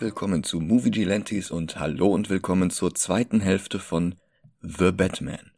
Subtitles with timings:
[0.00, 4.14] willkommen zu Movie Gilantes und hallo und willkommen zur zweiten Hälfte von
[4.62, 5.50] The Batman.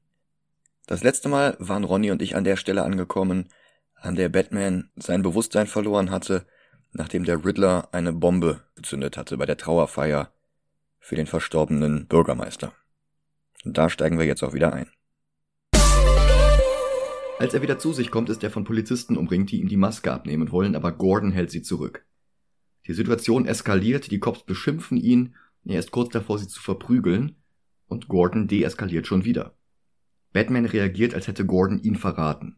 [0.86, 3.48] Das letzte Mal waren Ronny und ich an der Stelle angekommen,
[3.94, 6.44] an der Batman sein Bewusstsein verloren hatte,
[6.92, 10.32] nachdem der Riddler eine Bombe gezündet hatte bei der Trauerfeier
[10.98, 12.72] für den verstorbenen Bürgermeister.
[13.64, 14.90] Und da steigen wir jetzt auch wieder ein.
[17.38, 20.12] Als er wieder zu sich kommt, ist er von Polizisten umringt, die ihm die Maske
[20.12, 22.04] abnehmen wollen, aber Gordon hält sie zurück.
[22.86, 27.36] Die Situation eskaliert, die Cops beschimpfen ihn, er ist kurz davor, sie zu verprügeln,
[27.86, 29.54] und Gordon deeskaliert schon wieder.
[30.32, 32.56] Batman reagiert, als hätte Gordon ihn verraten.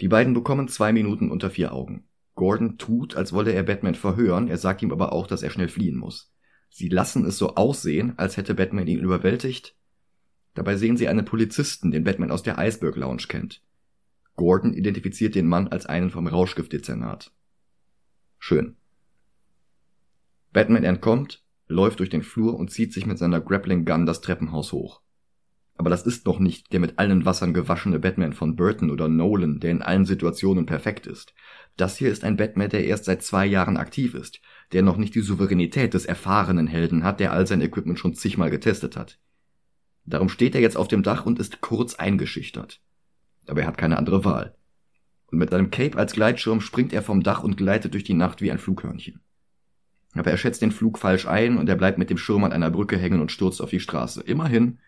[0.00, 2.04] Die beiden bekommen zwei Minuten unter vier Augen.
[2.34, 5.68] Gordon tut, als wolle er Batman verhören, er sagt ihm aber auch, dass er schnell
[5.68, 6.32] fliehen muss.
[6.70, 9.76] Sie lassen es so aussehen, als hätte Batman ihn überwältigt.
[10.54, 13.62] Dabei sehen sie einen Polizisten, den Batman aus der Iceberg Lounge kennt.
[14.36, 17.32] Gordon identifiziert den Mann als einen vom Rauschgiftdezernat.
[18.42, 18.76] Schön.
[20.52, 24.72] Batman entkommt, läuft durch den Flur und zieht sich mit seiner Grappling Gun das Treppenhaus
[24.72, 25.02] hoch.
[25.76, 29.60] Aber das ist noch nicht der mit allen Wassern gewaschene Batman von Burton oder Nolan,
[29.60, 31.34] der in allen Situationen perfekt ist.
[31.76, 34.40] Das hier ist ein Batman, der erst seit zwei Jahren aktiv ist,
[34.72, 38.50] der noch nicht die Souveränität des erfahrenen Helden hat, der all sein Equipment schon zigmal
[38.50, 39.18] getestet hat.
[40.06, 42.80] Darum steht er jetzt auf dem Dach und ist kurz eingeschüchtert.
[43.46, 44.56] Aber er hat keine andere Wahl.
[45.30, 48.40] Und mit seinem Cape als Gleitschirm springt er vom Dach und gleitet durch die Nacht
[48.42, 49.20] wie ein Flughörnchen.
[50.14, 52.70] Aber er schätzt den Flug falsch ein und er bleibt mit dem Schirm an einer
[52.70, 54.22] Brücke hängen und stürzt auf die Straße.
[54.22, 54.78] Immerhin,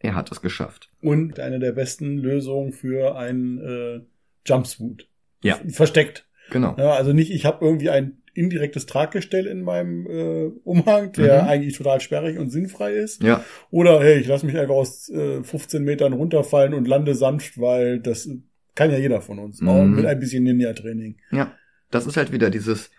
[0.00, 0.90] er hat es geschafft.
[1.00, 4.00] Und eine der besten Lösungen für einen äh,
[4.44, 5.08] Jumpsuit.
[5.44, 5.58] Ja.
[5.68, 6.26] Versteckt.
[6.50, 6.74] Genau.
[6.76, 11.48] Ja, also nicht, ich habe irgendwie ein indirektes Traggestell in meinem äh, Umhang, der Mhm.
[11.48, 13.22] eigentlich total sperrig und sinnfrei ist.
[13.22, 17.60] Ja, Oder hey, ich lasse mich einfach aus äh, 15 Metern runterfallen und lande sanft,
[17.60, 18.28] weil das
[18.74, 19.60] kann ja jeder von uns.
[19.60, 19.94] Mhm.
[19.96, 21.18] mit ein bisschen Ninja-Training.
[21.30, 21.54] ja.
[21.90, 22.90] Das ist halt wieder dieses,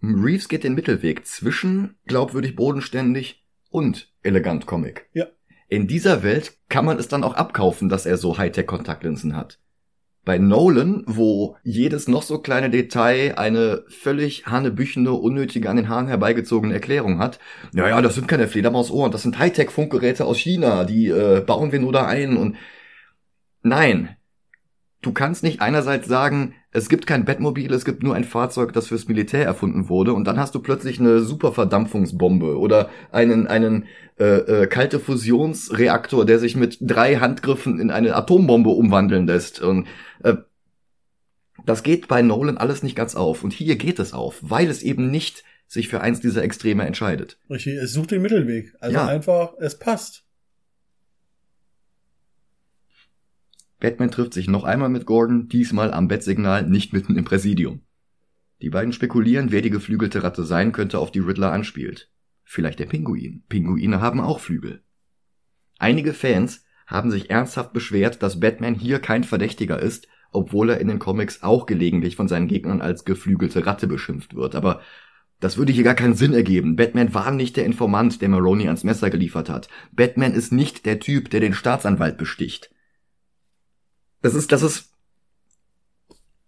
[0.00, 5.08] Reeves geht den Mittelweg zwischen glaubwürdig bodenständig und elegant Comic.
[5.12, 5.26] Ja.
[5.68, 9.58] In dieser Welt kann man es dann auch abkaufen, dass er so Hightech-Kontaktlinsen hat.
[10.24, 16.06] Bei Nolan, wo jedes noch so kleine Detail eine völlig hanebüchene, unnötige, an den Haaren
[16.06, 17.38] herbeigezogene Erklärung hat.
[17.72, 21.92] Naja, das sind keine Fledermausohren, das sind Hightech-Funkgeräte aus China, die äh, bauen wir nur
[21.92, 22.56] da ein und
[23.62, 24.16] nein.
[25.00, 28.88] Du kannst nicht einerseits sagen, es gibt kein Bettmobil, es gibt nur ein Fahrzeug, das
[28.88, 33.86] fürs Militär erfunden wurde, und dann hast du plötzlich eine Superverdampfungsbombe oder einen, einen
[34.18, 39.60] äh, äh, kalte Fusionsreaktor, der sich mit drei Handgriffen in eine Atombombe umwandeln lässt.
[39.60, 39.86] Und
[40.24, 40.34] äh,
[41.64, 43.44] das geht bei Nolan alles nicht ganz auf.
[43.44, 47.38] Und hier geht es auf, weil es eben nicht sich für eins dieser Extreme entscheidet.
[47.48, 48.74] Richtig, es sucht den Mittelweg.
[48.80, 49.06] Also Ja.
[49.06, 50.24] einfach, es passt.
[53.80, 57.82] Batman trifft sich noch einmal mit Gordon, diesmal am Bettsignal, nicht mitten im Präsidium.
[58.60, 62.10] Die beiden spekulieren, wer die geflügelte Ratte sein könnte, auf die Riddler anspielt.
[62.42, 63.44] Vielleicht der Pinguin.
[63.48, 64.82] Pinguine haben auch Flügel.
[65.78, 70.88] Einige Fans haben sich ernsthaft beschwert, dass Batman hier kein Verdächtiger ist, obwohl er in
[70.88, 74.54] den Comics auch gelegentlich von seinen Gegnern als geflügelte Ratte beschimpft wird.
[74.54, 74.80] Aber
[75.40, 76.74] das würde hier gar keinen Sinn ergeben.
[76.74, 79.68] Batman war nicht der Informant, der Maroni ans Messer geliefert hat.
[79.92, 82.70] Batman ist nicht der Typ, der den Staatsanwalt besticht.
[84.20, 84.92] Das ist, das ist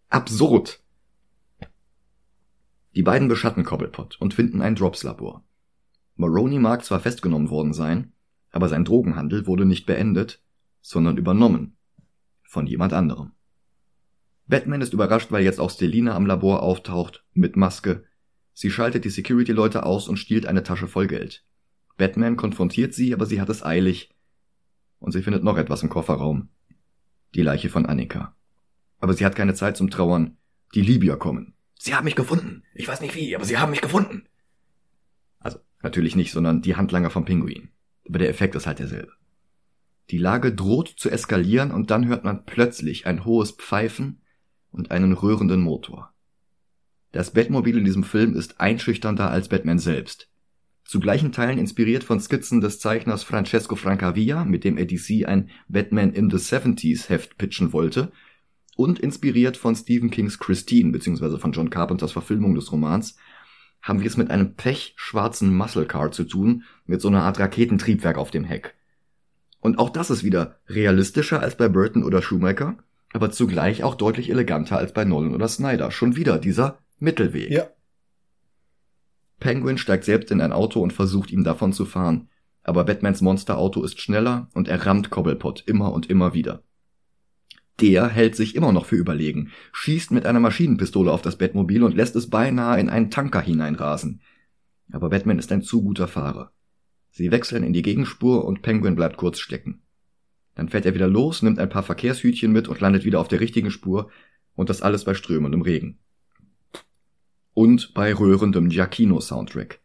[0.08, 0.80] absurd.
[2.96, 5.44] Die beiden beschatten Cobblepot und finden ein Drops-Labor.
[6.16, 8.12] Maroney mag zwar festgenommen worden sein,
[8.50, 10.42] aber sein Drogenhandel wurde nicht beendet,
[10.80, 11.76] sondern übernommen.
[12.42, 13.32] Von jemand anderem.
[14.48, 18.04] Batman ist überrascht, weil jetzt auch Selina am Labor auftaucht, mit Maske.
[18.52, 21.44] Sie schaltet die Security-Leute aus und stiehlt eine Tasche voll Geld.
[21.96, 24.12] Batman konfrontiert sie, aber sie hat es eilig.
[24.98, 26.48] Und sie findet noch etwas im Kofferraum.
[27.34, 28.34] Die Leiche von Annika.
[28.98, 30.36] Aber sie hat keine Zeit zum Trauern.
[30.74, 31.54] Die Libyer kommen.
[31.78, 32.62] Sie haben mich gefunden.
[32.74, 34.26] Ich weiß nicht wie, aber sie haben mich gefunden.
[35.38, 37.70] Also, natürlich nicht, sondern die Handlanger vom Pinguin.
[38.06, 39.12] Aber der Effekt ist halt derselbe.
[40.10, 44.20] Die Lage droht zu eskalieren und dann hört man plötzlich ein hohes Pfeifen
[44.72, 46.12] und einen rührenden Motor.
[47.12, 50.29] Das Batmobil in diesem Film ist einschüchternder als Batman selbst.
[50.90, 55.48] Zu gleichen Teilen inspiriert von Skizzen des Zeichners Francesco Francavilla, mit dem er DC ein
[55.68, 58.10] Batman in the 70s Heft pitchen wollte,
[58.74, 61.38] und inspiriert von Stephen Kings Christine bzw.
[61.38, 63.14] von John Carpenters Verfilmung des Romans,
[63.80, 68.18] haben wir es mit einem pechschwarzen Muscle Car zu tun, mit so einer Art Raketentriebwerk
[68.18, 68.74] auf dem Heck.
[69.60, 72.78] Und auch das ist wieder realistischer als bei Burton oder Schumacher,
[73.12, 75.92] aber zugleich auch deutlich eleganter als bei Nolan oder Snyder.
[75.92, 77.48] Schon wieder dieser Mittelweg.
[77.48, 77.68] Ja.
[79.40, 82.28] Penguin steigt selbst in ein Auto und versucht ihm davon zu fahren,
[82.62, 86.62] aber Batmans Monsterauto ist schneller und er rammt Cobblepot immer und immer wieder.
[87.80, 91.96] Der hält sich immer noch für überlegen, schießt mit einer Maschinenpistole auf das Batmobil und
[91.96, 94.20] lässt es beinahe in einen Tanker hineinrasen.
[94.92, 96.52] Aber Batman ist ein zu guter Fahrer.
[97.10, 99.82] Sie wechseln in die Gegenspur und Penguin bleibt kurz stecken.
[100.54, 103.40] Dann fährt er wieder los, nimmt ein paar Verkehrshütchen mit und landet wieder auf der
[103.40, 104.10] richtigen Spur
[104.54, 105.98] und das alles bei strömendem Regen.
[107.60, 109.80] Und bei rührendem Giacchino-Soundtrack.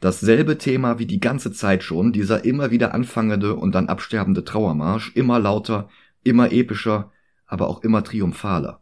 [0.00, 5.10] Dasselbe Thema wie die ganze Zeit schon, dieser immer wieder anfangende und dann absterbende Trauermarsch,
[5.16, 5.88] immer lauter,
[6.22, 7.10] immer epischer,
[7.44, 8.80] aber auch immer triumphaler.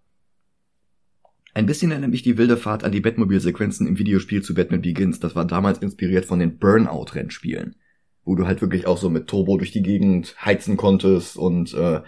[1.54, 5.20] Ein bisschen erinnert mich die wilde Fahrt an die Batmobil-Sequenzen im Videospiel zu Batman Begins.
[5.20, 7.76] Das war damals inspiriert von den Burnout-Rennspielen,
[8.24, 12.02] wo du halt wirklich auch so mit Turbo durch die Gegend heizen konntest und äh,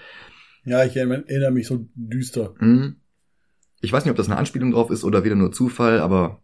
[0.66, 2.52] ja, ich erinnere mich so düster.
[2.58, 2.96] Mh.
[3.86, 6.42] Ich weiß nicht, ob das eine Anspielung drauf ist oder wieder nur Zufall, aber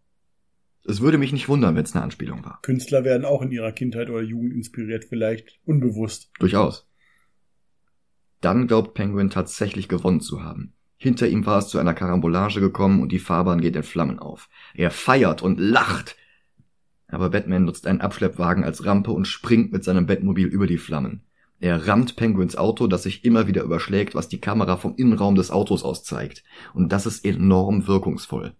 [0.84, 2.60] es würde mich nicht wundern, wenn es eine Anspielung war.
[2.62, 6.30] Künstler werden auch in ihrer Kindheit oder Jugend inspiriert, vielleicht unbewusst.
[6.38, 6.88] Durchaus.
[8.40, 10.74] Dann glaubt Penguin tatsächlich gewonnen zu haben.
[10.96, 14.48] Hinter ihm war es zu einer Karambolage gekommen und die Fahrbahn geht in Flammen auf.
[14.72, 16.16] Er feiert und lacht.
[17.08, 21.24] Aber Batman nutzt einen Abschleppwagen als Rampe und springt mit seinem Batmobil über die Flammen.
[21.62, 25.52] Er rammt Penguins Auto, das sich immer wieder überschlägt, was die Kamera vom Innenraum des
[25.52, 26.42] Autos aus zeigt.
[26.74, 28.54] Und das ist enorm wirkungsvoll.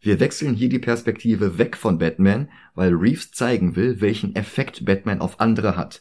[0.00, 5.20] Wir wechseln hier die Perspektive weg von Batman, weil Reeves zeigen will, welchen Effekt Batman
[5.20, 6.00] auf andere hat.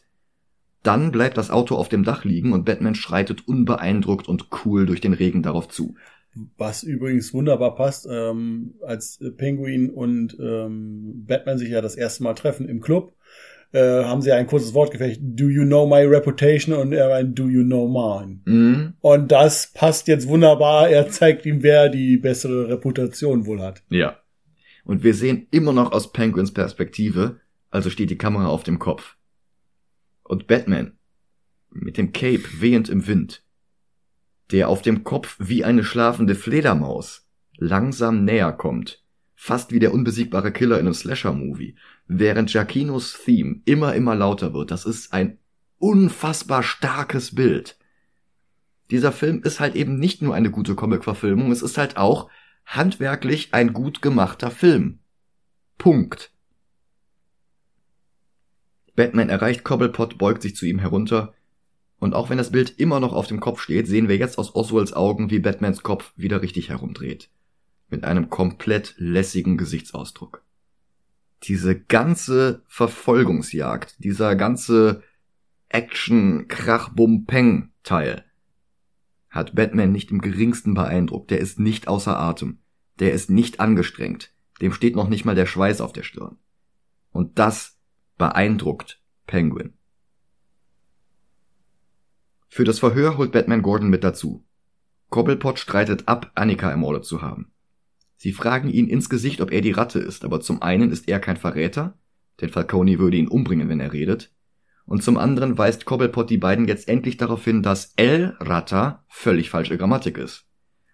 [0.84, 5.02] Dann bleibt das Auto auf dem Dach liegen und Batman schreitet unbeeindruckt und cool durch
[5.02, 5.96] den Regen darauf zu.
[6.56, 12.36] Was übrigens wunderbar passt, ähm, als Penguin und ähm, Batman sich ja das erste Mal
[12.36, 13.17] treffen im Club
[13.72, 15.20] äh, haben sie ein kurzes Wortgefecht.
[15.22, 16.76] Do you know my reputation?
[16.76, 18.40] Und er meint, do you know mine?
[18.46, 18.94] Mhm.
[19.02, 20.90] Und das passt jetzt wunderbar.
[20.90, 23.84] Er zeigt ihm, wer die bessere Reputation wohl hat.
[23.90, 24.18] Ja.
[24.84, 29.18] Und wir sehen immer noch aus Penguins Perspektive, also steht die Kamera auf dem Kopf.
[30.24, 30.94] Und Batman,
[31.70, 33.44] mit dem Cape wehend im Wind,
[34.52, 37.28] der auf dem Kopf wie eine schlafende Fledermaus
[37.58, 39.04] langsam näher kommt,
[39.36, 41.76] fast wie der unbesiegbare Killer in einem Slasher-Movie,
[42.08, 44.72] während Giacinos Theme immer, immer lauter wird.
[44.72, 45.38] Das ist ein
[45.78, 47.78] unfassbar starkes Bild.
[48.90, 52.30] Dieser Film ist halt eben nicht nur eine gute Comic-Verfilmung, es ist halt auch
[52.66, 55.00] handwerklich ein gut gemachter Film.
[55.78, 56.32] Punkt.
[58.96, 61.34] Batman erreicht Cobblepot, beugt sich zu ihm herunter,
[62.00, 64.56] und auch wenn das Bild immer noch auf dem Kopf steht, sehen wir jetzt aus
[64.56, 67.30] Oswalds Augen, wie Batmans Kopf wieder richtig herumdreht.
[67.90, 70.44] Mit einem komplett lässigen Gesichtsausdruck
[71.44, 75.04] diese ganze Verfolgungsjagd, dieser ganze
[75.70, 78.26] Action Krach Bum Peng Teil
[79.30, 81.32] hat Batman nicht im geringsten beeindruckt.
[81.32, 82.60] Der ist nicht außer Atem.
[83.00, 84.34] Der ist nicht angestrengt.
[84.62, 86.38] Dem steht noch nicht mal der Schweiß auf der Stirn.
[87.12, 87.78] Und das
[88.18, 89.74] beeindruckt Penguin.
[92.48, 94.44] Für das Verhör holt Batman Gordon mit dazu.
[95.10, 97.52] Cobblepot streitet ab, Annika ermordet zu haben.
[98.18, 101.20] Sie fragen ihn ins Gesicht, ob er die Ratte ist, aber zum einen ist er
[101.20, 101.98] kein Verräter,
[102.42, 104.32] denn Falcone würde ihn umbringen, wenn er redet,
[104.86, 109.50] und zum anderen weist Cobblepot die beiden jetzt endlich darauf hin, dass El Rata völlig
[109.50, 110.46] falsche Grammatik ist.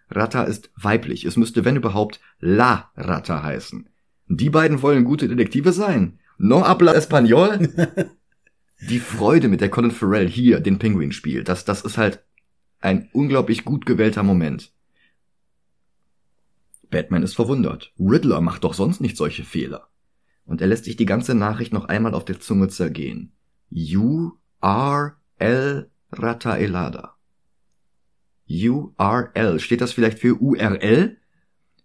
[0.10, 3.88] Rata ist weiblich, es müsste wenn überhaupt La Rata heißen.
[4.28, 6.20] Die beiden wollen gute Detektive sein.
[6.38, 7.70] No habla español?
[8.90, 12.24] die Freude, mit der Colin Farrell hier den Penguin spielt, das, das ist halt
[12.80, 14.73] ein unglaublich gut gewählter Moment.
[16.94, 17.92] Batman ist verwundert.
[18.00, 19.90] Riddler macht doch sonst nicht solche Fehler.
[20.46, 23.34] Und er lässt sich die ganze Nachricht noch einmal auf der Zunge zergehen.
[23.72, 24.32] U
[24.62, 27.18] R L Rataelada.
[28.48, 29.60] URL.
[29.60, 31.18] Steht das vielleicht für URL?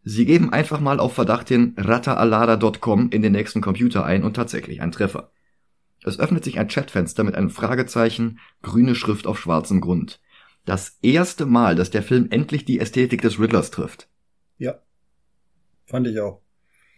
[0.04, 4.80] Sie geben einfach mal auf Verdacht hin rataalada.com in den nächsten Computer ein und tatsächlich
[4.80, 5.32] ein Treffer.
[6.02, 10.20] Es öffnet sich ein Chatfenster mit einem Fragezeichen, grüne Schrift auf schwarzem Grund.
[10.64, 14.08] Das erste Mal, dass der Film endlich die Ästhetik des Riddlers trifft.
[14.58, 14.80] Ja.
[15.88, 16.42] Fand ich auch.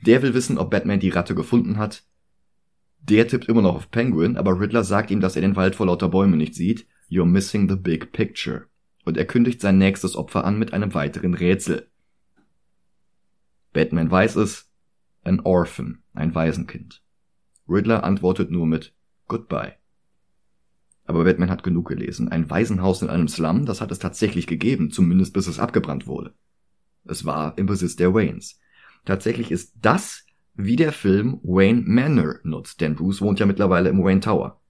[0.05, 2.03] Der will wissen, ob Batman die Ratte gefunden hat.
[2.99, 5.87] Der tippt immer noch auf Penguin, aber Riddler sagt ihm, dass er den Wald vor
[5.87, 6.87] lauter Bäumen nicht sieht.
[7.09, 8.67] You're missing the big picture.
[9.05, 11.89] Und er kündigt sein nächstes Opfer an mit einem weiteren Rätsel.
[13.73, 14.69] Batman weiß es.
[15.23, 17.03] An Orphan, ein Waisenkind.
[17.69, 18.95] Riddler antwortet nur mit
[19.29, 19.75] Goodbye.
[21.05, 22.29] Aber Batman hat genug gelesen.
[22.29, 26.35] Ein Waisenhaus in einem Slum, das hat es tatsächlich gegeben, zumindest bis es abgebrannt wurde.
[27.05, 28.59] Es war im Besitz der Waynes.
[29.05, 34.03] Tatsächlich ist das, wie der Film Wayne Manor nutzt, denn Bruce wohnt ja mittlerweile im
[34.03, 34.61] Wayne Tower.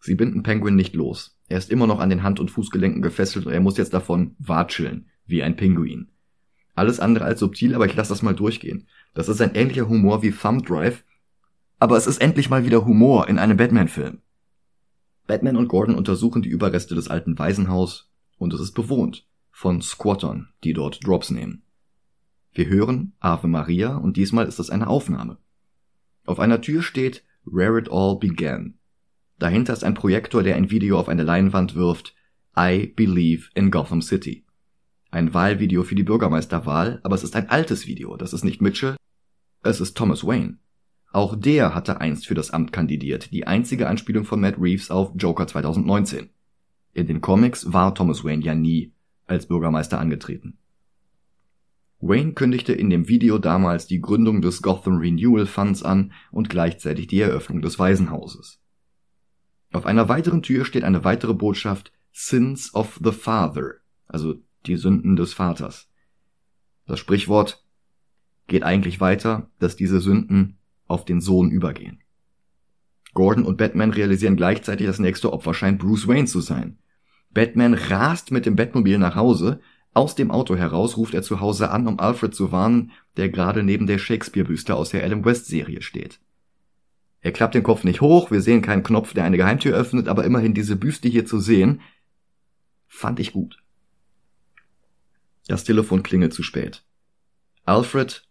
[0.00, 1.36] Sie binden Penguin nicht los.
[1.48, 4.36] Er ist immer noch an den Hand- und Fußgelenken gefesselt und er muss jetzt davon
[4.38, 6.08] watscheln, wie ein Pinguin.
[6.74, 8.86] Alles andere als subtil, aber ich lasse das mal durchgehen.
[9.14, 11.04] Das ist ein ähnlicher Humor wie Thumb Drive,
[11.78, 14.20] aber es ist endlich mal wieder Humor in einem Batman-Film.
[15.26, 20.50] Batman und Gordon untersuchen die Überreste des alten Waisenhaus und es ist bewohnt von Squattern,
[20.64, 21.62] die dort Drops nehmen.
[22.56, 25.36] Wir hören Ave Maria und diesmal ist es eine Aufnahme.
[26.24, 28.78] Auf einer Tür steht Where It All Began.
[29.38, 32.14] Dahinter ist ein Projektor, der ein Video auf eine Leinwand wirft.
[32.58, 34.46] I Believe in Gotham City.
[35.10, 38.16] Ein Wahlvideo für die Bürgermeisterwahl, aber es ist ein altes Video.
[38.16, 38.96] Das ist nicht Mitchell,
[39.62, 40.56] es ist Thomas Wayne.
[41.12, 45.12] Auch der hatte einst für das Amt kandidiert, die einzige Anspielung von Matt Reeves auf
[45.14, 46.30] Joker 2019.
[46.94, 48.94] In den Comics war Thomas Wayne ja nie
[49.26, 50.56] als Bürgermeister angetreten.
[52.08, 57.06] Wayne kündigte in dem Video damals die Gründung des Gotham Renewal Funds an und gleichzeitig
[57.06, 58.60] die Eröffnung des Waisenhauses.
[59.72, 63.74] Auf einer weiteren Tür steht eine weitere Botschaft Sins of the Father,
[64.06, 64.34] also
[64.66, 65.88] die Sünden des Vaters.
[66.86, 67.64] Das Sprichwort
[68.46, 72.00] geht eigentlich weiter, dass diese Sünden auf den Sohn übergehen.
[73.12, 76.78] Gordon und Batman realisieren gleichzeitig, das nächste Opfer scheint Bruce Wayne zu sein.
[77.30, 79.60] Batman rast mit dem Batmobil nach Hause,
[79.96, 83.62] aus dem Auto heraus ruft er zu Hause an, um Alfred zu warnen, der gerade
[83.62, 86.20] neben der Shakespeare-Büste aus der Adam West-Serie steht.
[87.22, 90.24] Er klappt den Kopf nicht hoch, wir sehen keinen Knopf, der eine Geheimtür öffnet, aber
[90.24, 91.80] immerhin diese Büste hier zu sehen,
[92.86, 93.58] fand ich gut.
[95.48, 96.84] Das Telefon klingelt zu spät.
[97.64, 98.28] Alfred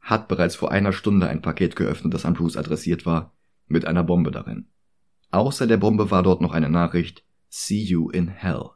[0.00, 3.32] hat bereits vor einer Stunde ein Paket geöffnet, das an Bruce adressiert war,
[3.66, 4.66] mit einer Bombe darin.
[5.30, 8.70] Außer der Bombe war dort noch eine Nachricht See you in hell.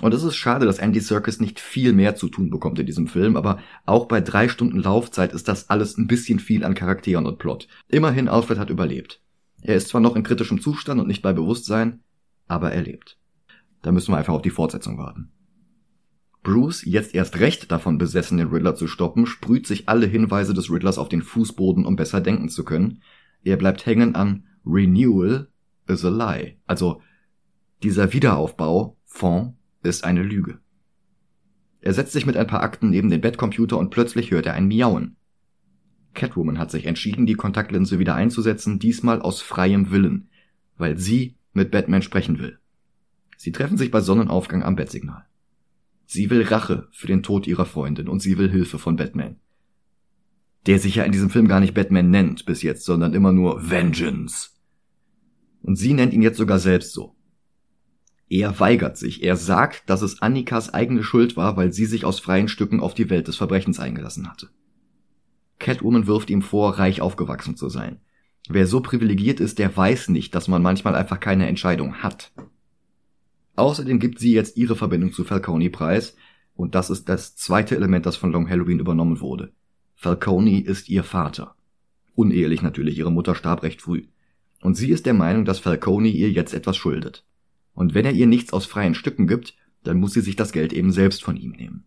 [0.00, 3.06] Und es ist schade, dass Andy Serkis nicht viel mehr zu tun bekommt in diesem
[3.06, 7.26] Film, aber auch bei drei Stunden Laufzeit ist das alles ein bisschen viel an Charakteren
[7.26, 7.68] und Plot.
[7.88, 9.20] Immerhin, Alfred hat überlebt.
[9.60, 12.00] Er ist zwar noch in kritischem Zustand und nicht bei Bewusstsein,
[12.48, 13.18] aber er lebt.
[13.82, 15.30] Da müssen wir einfach auf die Fortsetzung warten.
[16.42, 20.70] Bruce, jetzt erst recht davon besessen, den Riddler zu stoppen, sprüht sich alle Hinweise des
[20.70, 23.02] Riddlers auf den Fußboden, um besser denken zu können.
[23.44, 25.48] Er bleibt hängen an Renewal
[25.86, 26.56] is a lie.
[26.66, 27.00] Also
[27.82, 30.58] dieser Wiederaufbau, Fond, ist eine Lüge.
[31.80, 34.68] Er setzt sich mit ein paar Akten neben den Bettcomputer und plötzlich hört er ein
[34.68, 35.16] Miauen.
[36.14, 40.28] Catwoman hat sich entschieden, die Kontaktlinse wieder einzusetzen, diesmal aus freiem Willen,
[40.76, 42.58] weil sie mit Batman sprechen will.
[43.36, 45.26] Sie treffen sich bei Sonnenaufgang am Bettsignal.
[46.06, 49.36] Sie will Rache für den Tod ihrer Freundin und sie will Hilfe von Batman.
[50.66, 53.70] Der sich ja in diesem Film gar nicht Batman nennt bis jetzt, sondern immer nur
[53.70, 54.50] Vengeance.
[55.62, 57.16] Und sie nennt ihn jetzt sogar selbst so.
[58.32, 59.22] Er weigert sich.
[59.22, 62.94] Er sagt, dass es Annikas eigene Schuld war, weil sie sich aus freien Stücken auf
[62.94, 64.48] die Welt des Verbrechens eingelassen hatte.
[65.58, 68.00] Catwoman wirft ihm vor, reich aufgewachsen zu sein.
[68.48, 72.32] Wer so privilegiert ist, der weiß nicht, dass man manchmal einfach keine Entscheidung hat.
[73.56, 76.16] Außerdem gibt sie jetzt ihre Verbindung zu Falcone preis,
[76.54, 79.52] und das ist das zweite Element, das von Long Halloween übernommen wurde.
[79.94, 81.54] Falcone ist ihr Vater.
[82.14, 84.06] Unehelich natürlich, ihre Mutter starb recht früh.
[84.62, 87.26] Und sie ist der Meinung, dass Falcone ihr jetzt etwas schuldet.
[87.74, 90.72] Und wenn er ihr nichts aus freien Stücken gibt, dann muss sie sich das Geld
[90.72, 91.84] eben selbst von ihm nehmen.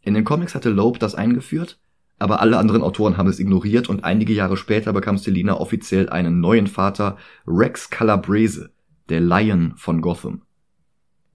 [0.00, 1.78] In den Comics hatte Loeb das eingeführt,
[2.18, 6.40] aber alle anderen Autoren haben es ignoriert und einige Jahre später bekam Selina offiziell einen
[6.40, 7.16] neuen Vater,
[7.46, 8.72] Rex Calabrese,
[9.08, 10.42] der Lion von Gotham.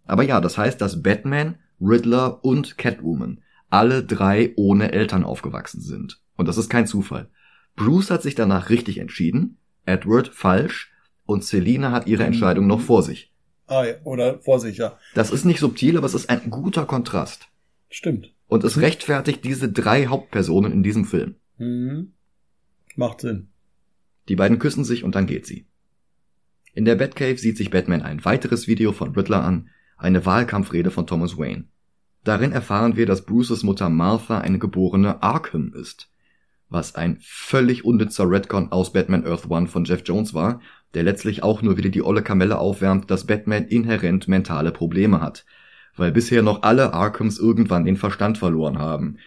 [0.05, 6.21] Aber ja, das heißt, dass Batman, Riddler und Catwoman alle drei ohne Eltern aufgewachsen sind.
[6.35, 7.29] Und das ist kein Zufall.
[7.75, 10.91] Bruce hat sich danach richtig entschieden, Edward falsch
[11.27, 13.31] und Selina hat ihre Entscheidung noch vor sich.
[13.67, 14.97] Ah, oder vor sich, ja.
[15.13, 17.49] Das ist nicht subtil, aber es ist ein guter Kontrast.
[17.89, 18.33] Stimmt.
[18.47, 21.35] Und es rechtfertigt diese drei Hauptpersonen in diesem Film.
[21.57, 22.13] Mhm.
[22.95, 23.49] Macht Sinn.
[24.29, 25.67] Die beiden küssen sich und dann geht sie.
[26.73, 31.07] In der Batcave sieht sich Batman ein weiteres Video von Riddler an, eine Wahlkampfrede von
[31.07, 31.65] Thomas Wayne.
[32.23, 36.09] Darin erfahren wir, dass Bruces Mutter Martha eine geborene Arkham ist.
[36.69, 40.61] Was ein völlig unnützer Redcon aus Batman Earth One von Jeff Jones war,
[40.93, 45.45] der letztlich auch nur wieder die olle Kamelle aufwärmt, dass Batman inhärent mentale Probleme hat.
[45.95, 49.17] Weil bisher noch alle Arkhams irgendwann den Verstand verloren haben.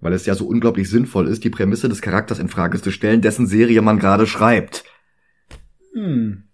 [0.00, 3.20] Weil es ja so unglaublich sinnvoll ist, die Prämisse des Charakters in Frage zu stellen,
[3.20, 4.84] dessen Serie man gerade schreibt.
[5.92, 6.44] Hm.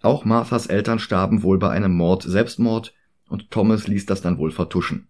[0.00, 2.94] Auch Marthas Eltern starben wohl bei einem Mord Selbstmord
[3.28, 5.08] und Thomas ließ das dann wohl vertuschen.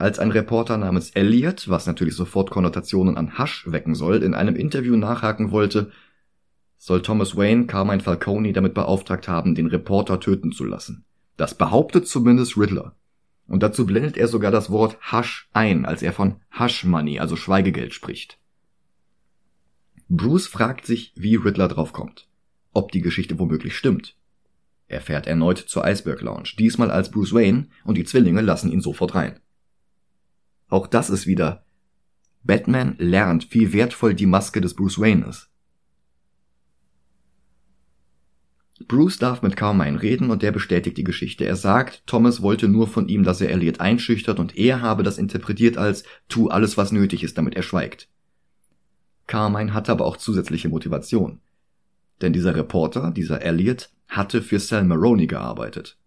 [0.00, 4.56] Als ein Reporter namens Elliot, was natürlich sofort Konnotationen an Hasch wecken soll, in einem
[4.56, 5.92] Interview nachhaken wollte,
[6.78, 11.04] soll Thomas Wayne Carmine Falcone damit beauftragt haben, den Reporter töten zu lassen.
[11.36, 12.96] Das behauptet zumindest Riddler.
[13.46, 17.36] Und dazu blendet er sogar das Wort Hasch ein, als er von Hush Money, also
[17.36, 18.38] Schweigegeld spricht.
[20.08, 22.30] Bruce fragt sich, wie Riddler draufkommt
[22.72, 24.16] ob die Geschichte womöglich stimmt.
[24.86, 28.80] Er fährt erneut zur Iceberg Lounge, diesmal als Bruce Wayne, und die Zwillinge lassen ihn
[28.80, 29.40] sofort rein.
[30.70, 31.64] Auch das ist wieder
[32.42, 35.50] Batman lernt, wie wertvoll die Maske des Bruce Wayne ist.
[38.88, 41.44] Bruce darf mit Carmine reden und der bestätigt die Geschichte.
[41.44, 45.18] Er sagt, Thomas wollte nur von ihm, dass er Elliot einschüchtert und er habe das
[45.18, 48.08] interpretiert als tu alles, was nötig ist, damit er schweigt.
[49.26, 51.40] Carmine hatte aber auch zusätzliche Motivation.
[52.22, 55.99] Denn dieser Reporter, dieser Elliot, hatte für Sal Maroney gearbeitet.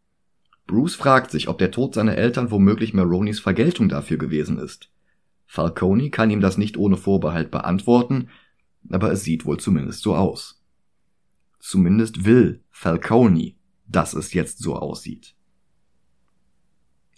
[0.68, 4.90] Bruce fragt sich, ob der Tod seiner Eltern womöglich Maroneys Vergeltung dafür gewesen ist.
[5.46, 8.30] Falcone kann ihm das nicht ohne Vorbehalt beantworten,
[8.90, 10.62] aber es sieht wohl zumindest so aus.
[11.60, 13.54] Zumindest will Falcone,
[13.88, 15.36] dass es jetzt so aussieht.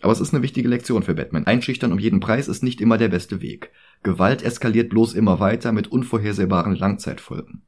[0.01, 1.47] Aber es ist eine wichtige Lektion für Batman.
[1.47, 3.71] Einschüchtern um jeden Preis ist nicht immer der beste Weg.
[4.03, 7.63] Gewalt eskaliert bloß immer weiter mit unvorhersehbaren Langzeitfolgen.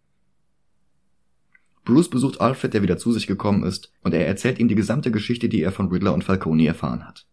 [1.88, 5.10] Bruce besucht Alfred, der wieder zu sich gekommen ist, und er erzählt ihm die gesamte
[5.10, 7.26] Geschichte, die er von Riddler und Falcone erfahren hat.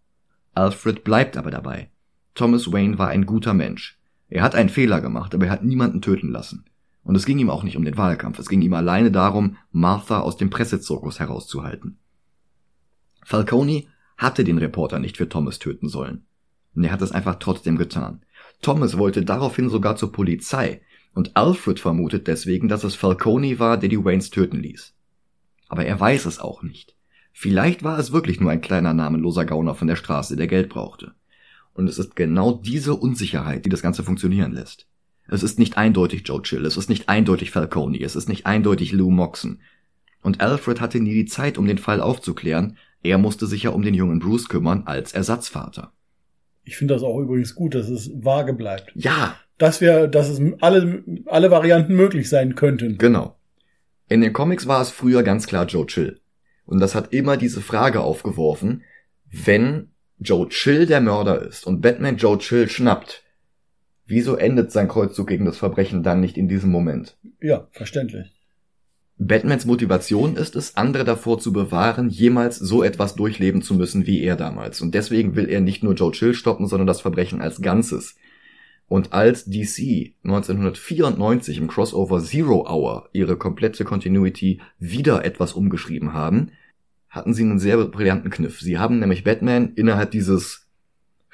[0.55, 1.91] Alfred bleibt aber dabei.
[2.37, 3.99] Thomas Wayne war ein guter Mensch.
[4.29, 6.67] Er hat einen Fehler gemacht, aber er hat niemanden töten lassen.
[7.03, 10.21] Und es ging ihm auch nicht um den Wahlkampf, es ging ihm alleine darum, Martha
[10.21, 11.99] aus dem Pressezirkus herauszuhalten.
[13.25, 16.27] Falcone hatte den Reporter nicht für Thomas töten sollen.
[16.77, 18.23] Und er hat es einfach trotzdem getan.
[18.63, 20.81] Thomas wollte daraufhin sogar zur Polizei,
[21.15, 24.95] und Alfred vermutet deswegen, dass es Falcone war, der die Waynes töten ließ.
[25.69, 26.97] Aber er weiß es auch nicht.
[27.33, 31.15] Vielleicht war es wirklich nur ein kleiner namenloser Gauner von der Straße, der Geld brauchte.
[31.73, 34.87] Und es ist genau diese Unsicherheit, die das Ganze funktionieren lässt.
[35.27, 38.93] Es ist nicht eindeutig Joe Chill, es ist nicht eindeutig Falcone, es ist nicht eindeutig
[38.93, 39.61] Lou Moxon.
[40.23, 43.83] Und Alfred hatte nie die Zeit, um den Fall aufzuklären, er musste sich ja um
[43.83, 45.93] den jungen Bruce kümmern als Ersatzvater.
[46.65, 48.93] Ich finde das auch übrigens gut, dass es vage bleibt.
[48.95, 52.99] Ja, Dass wir, dass es alle, alle Varianten möglich sein könnten.
[52.99, 53.37] Genau.
[54.09, 56.21] In den Comics war es früher ganz klar Joe Chill.
[56.67, 58.83] Und das hat immer diese Frage aufgeworfen,
[59.31, 63.23] wenn Joe Chill der Mörder ist und Batman Joe Chill schnappt,
[64.07, 67.17] wieso endet sein Kreuzzug gegen das Verbrechen dann nicht in diesem Moment?
[67.41, 68.34] Ja, verständlich.
[69.17, 74.23] Batmans Motivation ist es, andere davor zu bewahren, jemals so etwas durchleben zu müssen wie
[74.23, 74.81] er damals.
[74.81, 78.17] Und deswegen will er nicht nur Joe Chill stoppen, sondern das Verbrechen als Ganzes.
[78.87, 86.51] Und als DC 1994 im Crossover Zero Hour ihre komplette Continuity wieder etwas umgeschrieben haben,
[87.09, 88.61] hatten sie einen sehr brillanten Kniff.
[88.61, 90.67] Sie haben nämlich Batman innerhalb dieses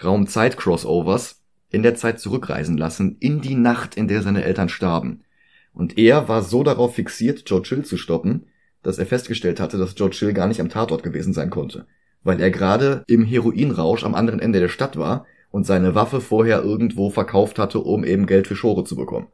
[0.04, 5.22] Raum-Zeit-Crossovers in der Zeit zurückreisen lassen, in die Nacht, in der seine Eltern starben.
[5.72, 8.46] Und er war so darauf fixiert, Joe Chill zu stoppen,
[8.82, 11.86] dass er festgestellt hatte, dass Joe Chill gar nicht am Tatort gewesen sein konnte.
[12.22, 16.62] Weil er gerade im Heroinrausch am anderen Ende der Stadt war und seine Waffe vorher
[16.62, 19.28] irgendwo verkauft hatte, um eben Geld für Schore zu bekommen.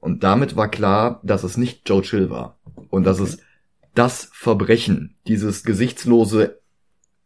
[0.00, 2.58] Und damit war klar, dass es nicht Joe Chill war.
[2.90, 3.38] Und dass es
[3.94, 6.60] das Verbrechen, dieses gesichtslose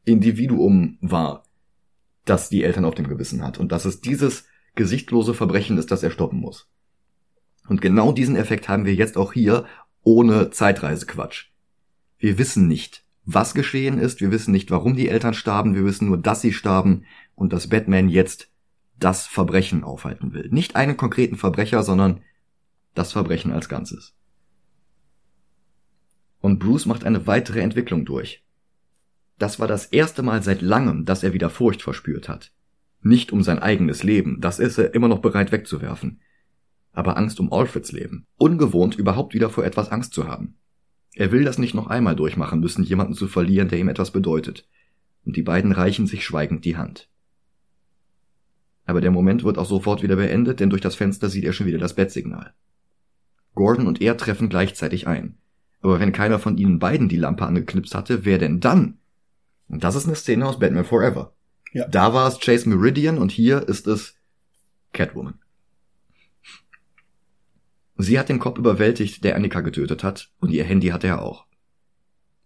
[0.05, 1.45] Individuum war,
[2.25, 3.59] das die Eltern auf dem Gewissen hat.
[3.59, 6.69] Und dass es dieses gesichtlose Verbrechen ist, das er stoppen muss.
[7.69, 9.67] Und genau diesen Effekt haben wir jetzt auch hier
[10.03, 11.47] ohne Zeitreisequatsch.
[12.19, 16.09] Wir wissen nicht, was geschehen ist, wir wissen nicht, warum die Eltern starben, wir wissen
[16.09, 18.49] nur, dass sie starben und dass Batman jetzt
[18.99, 20.49] das Verbrechen aufhalten will.
[20.51, 22.21] Nicht einen konkreten Verbrecher, sondern
[22.95, 24.15] das Verbrechen als Ganzes.
[26.41, 28.45] Und Bruce macht eine weitere Entwicklung durch.
[29.39, 32.53] Das war das erste Mal seit langem, dass er wieder Furcht verspürt hat.
[33.01, 36.21] Nicht um sein eigenes Leben, das ist er immer noch bereit wegzuwerfen.
[36.93, 38.27] Aber Angst um Alfreds Leben.
[38.37, 40.57] Ungewohnt, überhaupt wieder vor etwas Angst zu haben.
[41.15, 44.67] Er will das nicht noch einmal durchmachen müssen, jemanden zu verlieren, der ihm etwas bedeutet.
[45.25, 47.09] Und die beiden reichen sich schweigend die Hand.
[48.85, 51.67] Aber der Moment wird auch sofort wieder beendet, denn durch das Fenster sieht er schon
[51.67, 52.53] wieder das Bettsignal.
[53.55, 55.39] Gordon und er treffen gleichzeitig ein.
[55.81, 58.99] Aber wenn keiner von ihnen beiden die Lampe angeknipst hatte, wer denn dann?
[59.69, 61.35] Und das ist eine Szene aus Batman Forever.
[61.73, 61.89] Ja.
[61.89, 64.15] Da war es Chase Meridian und hier ist es
[64.93, 65.35] Catwoman.
[67.97, 71.47] Sie hat den Kopf überwältigt, der Annika getötet hat, und ihr Handy hatte er auch.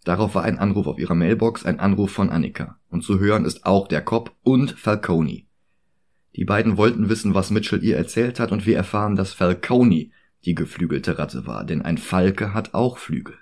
[0.05, 2.79] Darauf war ein Anruf auf ihrer Mailbox, ein Anruf von Annika.
[2.91, 5.45] Und zu hören ist auch der Cop und Falcone.
[6.37, 10.11] Die beiden wollten wissen, was Mitchell ihr erzählt hat, und wir erfahren, dass Falcone
[10.45, 13.37] die geflügelte Ratte war, denn ein Falke hat auch Flügel.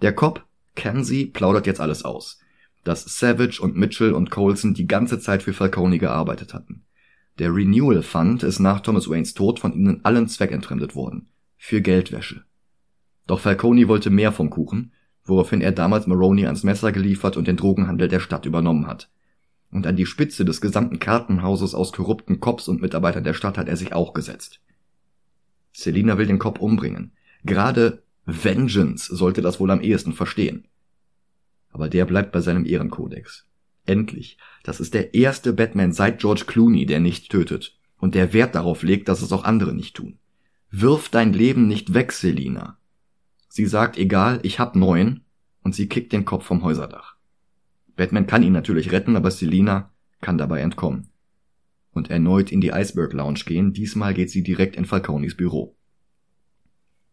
[0.00, 0.44] Der Cop,
[0.76, 2.40] Kenzie, plaudert jetzt alles aus,
[2.84, 6.84] dass Savage und Mitchell und Colson die ganze Zeit für Falcone gearbeitet hatten.
[7.38, 11.28] Der Renewal Fund ist nach Thomas Waynes Tod von ihnen allen zweckentfremdet worden.
[11.56, 12.44] Für Geldwäsche.
[13.26, 14.92] Doch Falcone wollte mehr vom Kuchen,
[15.24, 19.10] woraufhin er damals Maroney ans Messer geliefert und den Drogenhandel der Stadt übernommen hat.
[19.72, 23.66] Und an die Spitze des gesamten Kartenhauses aus korrupten Cops und Mitarbeitern der Stadt hat
[23.66, 24.60] er sich auch gesetzt.
[25.72, 27.12] Selina will den Cop umbringen.
[27.42, 30.68] Gerade Vengeance sollte das wohl am ehesten verstehen.
[31.72, 33.48] Aber der bleibt bei seinem Ehrenkodex.
[33.86, 34.38] Endlich.
[34.62, 37.76] Das ist der erste Batman seit George Clooney, der nicht tötet.
[37.98, 40.18] Und der Wert darauf legt, dass es auch andere nicht tun.
[40.70, 42.78] Wirf dein Leben nicht weg, Selina.
[43.48, 45.20] Sie sagt, egal, ich hab neun,
[45.62, 47.14] und sie kickt den Kopf vom Häuserdach.
[47.96, 51.08] Batman kann ihn natürlich retten, aber Selina kann dabei entkommen.
[51.92, 55.76] und erneut in die Iceberg Lounge gehen, diesmal geht sie direkt in Falconis Büro.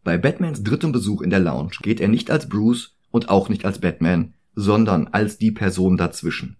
[0.04, 3.64] Bei Batmans drittem Besuch in der Lounge geht er nicht als Bruce und auch nicht
[3.64, 6.56] als Batman, sondern als die Person dazwischen.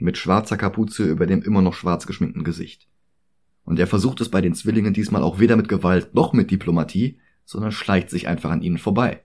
[0.00, 2.88] Mit schwarzer Kapuze über dem immer noch schwarz geschminkten Gesicht.
[3.64, 7.18] Und er versucht es bei den Zwillingen diesmal auch weder mit Gewalt noch mit Diplomatie,
[7.44, 9.22] sondern schleicht sich einfach an ihnen vorbei.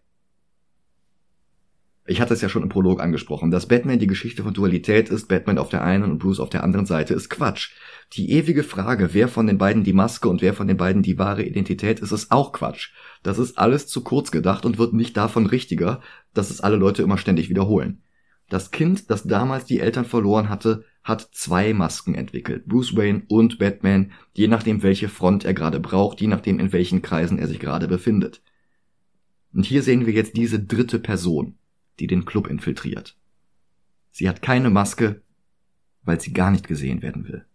[2.07, 5.27] Ich hatte es ja schon im Prolog angesprochen, dass Batman die Geschichte von Dualität ist,
[5.27, 7.71] Batman auf der einen und Bruce auf der anderen Seite ist Quatsch.
[8.13, 11.17] Die ewige Frage, wer von den beiden die Maske und wer von den beiden die
[11.17, 12.91] wahre Identität ist, ist auch Quatsch.
[13.23, 15.99] Das ist alles zu kurz gedacht und wird nicht davon richtiger,
[16.35, 18.03] dass es alle Leute immer ständig wiederholen.
[18.49, 22.65] Das Kind, das damals die Eltern verloren hatte, hat zwei Masken entwickelt.
[22.67, 27.01] Bruce Wayne und Batman, je nachdem welche Front er gerade braucht, je nachdem in welchen
[27.01, 28.41] Kreisen er sich gerade befindet.
[29.53, 31.57] Und hier sehen wir jetzt diese dritte Person
[31.99, 33.17] die den Club infiltriert.
[34.11, 35.21] Sie hat keine Maske,
[36.03, 37.45] weil sie gar nicht gesehen werden will.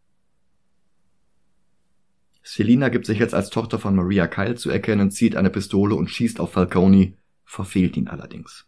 [2.42, 6.08] Selina gibt sich jetzt als Tochter von Maria Kyle zu erkennen, zieht eine Pistole und
[6.08, 8.66] schießt auf Falcone, verfehlt ihn allerdings.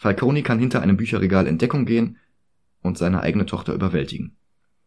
[0.00, 2.16] Falcone kann hinter einem Bücherregal in Deckung gehen
[2.80, 4.34] und seine eigene Tochter überwältigen.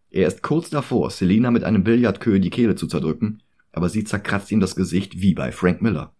[0.10, 4.52] Er ist kurz davor, Selina mit einem Billardkö die Kehle zu zerdrücken, aber sie zerkratzt
[4.52, 6.16] ihm das Gesicht wie bei Frank Miller.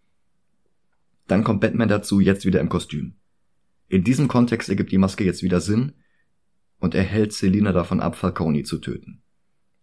[1.26, 3.16] Dann kommt Batman dazu, jetzt wieder im Kostüm.
[3.90, 5.94] In diesem Kontext ergibt die Maske jetzt wieder Sinn
[6.78, 9.24] und er hält Selina davon ab, Falcone zu töten.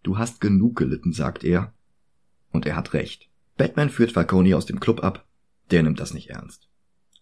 [0.04, 1.74] Du hast genug gelitten, sagt er.
[2.52, 3.28] Und er hat recht.
[3.56, 5.26] Batman führt Falcone aus dem Club ab,
[5.72, 6.69] der nimmt das nicht ernst.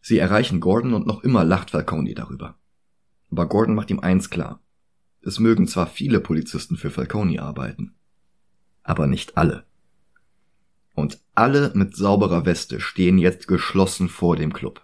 [0.08, 2.58] Sie erreichen Gordon und noch immer lacht Falcone darüber.
[3.30, 4.62] Aber Gordon macht ihm eins klar.
[5.20, 7.94] Es mögen zwar viele Polizisten für Falcone arbeiten,
[8.82, 9.66] aber nicht alle.
[10.94, 14.82] Und alle mit sauberer Weste stehen jetzt geschlossen vor dem Club.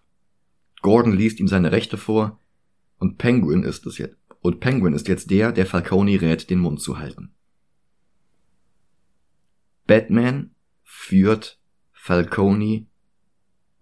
[0.83, 2.39] Gordon liest ihm seine Rechte vor
[2.99, 4.19] und Penguin ist es jetzt.
[4.43, 7.33] Und Penguin ist jetzt der, der Falcone rät, den Mund zu halten.
[9.87, 10.51] Batman
[10.83, 11.59] führt
[11.93, 12.85] Falcone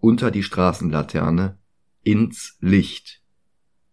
[0.03, 1.57] unter die Straßenlaterne
[2.01, 3.21] ins Licht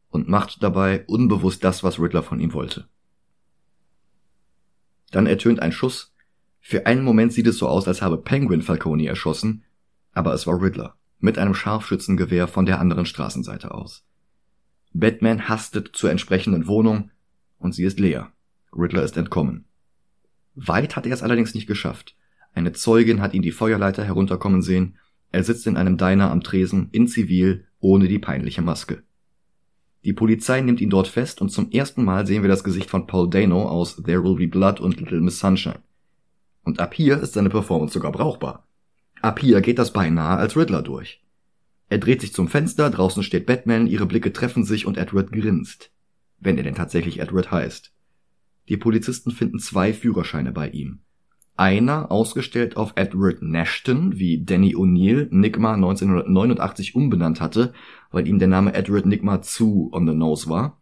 [0.08, 2.88] und macht dabei unbewusst das, was Riddler von ihm wollte.
[5.12, 6.12] Dann ertönt ein Schuss.
[6.58, 9.62] Für einen Moment sieht es so aus, als habe Penguin Falcone erschossen,
[10.12, 14.04] aber es war Riddler mit einem Scharfschützengewehr von der anderen Straßenseite aus.
[14.92, 17.12] Batman hastet zur entsprechenden Wohnung
[17.58, 18.32] und sie ist leer.
[18.72, 19.66] Riddler ist entkommen.
[20.56, 22.16] Weit hat er es allerdings nicht geschafft.
[22.52, 24.98] Eine Zeugin hat ihn die Feuerleiter herunterkommen sehen.
[25.32, 29.02] Er sitzt in einem Diner am Tresen, in Zivil, ohne die peinliche Maske.
[30.04, 33.06] Die Polizei nimmt ihn dort fest und zum ersten Mal sehen wir das Gesicht von
[33.06, 35.82] Paul Dano aus There Will Be Blood und Little Miss Sunshine.
[36.64, 38.66] Und ab hier ist seine Performance sogar brauchbar.
[39.20, 41.22] Ab hier geht das beinahe als Riddler durch.
[41.90, 45.90] Er dreht sich zum Fenster, draußen steht Batman, ihre Blicke treffen sich und Edward grinst.
[46.38, 47.92] Wenn er denn tatsächlich Edward heißt.
[48.68, 51.00] Die Polizisten finden zwei Führerscheine bei ihm.
[51.60, 57.74] Einer ausgestellt auf Edward Nashton, wie Danny O'Neill Nigma 1989 umbenannt hatte,
[58.10, 60.78] weil ihm der Name Edward Nigma zu on the nose war.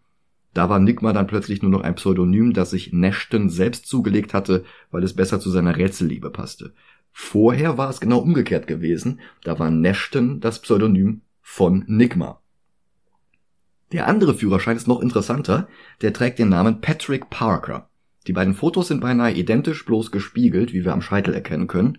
[0.55, 4.64] Da war Nigma dann plötzlich nur noch ein Pseudonym, das sich Nashton selbst zugelegt hatte,
[4.93, 6.75] weil es besser zu seiner Rätselliebe passte.
[7.11, 9.19] Vorher war es genau umgekehrt gewesen.
[9.43, 12.41] Da war Nashton das Pseudonym von Nigma.
[13.91, 15.67] Der andere Führerschein ist noch interessanter.
[16.03, 17.88] Der trägt den Namen Patrick Parker.
[18.29, 21.99] Die beiden Fotos sind beinahe identisch, bloß gespiegelt, wie wir am Scheitel erkennen können.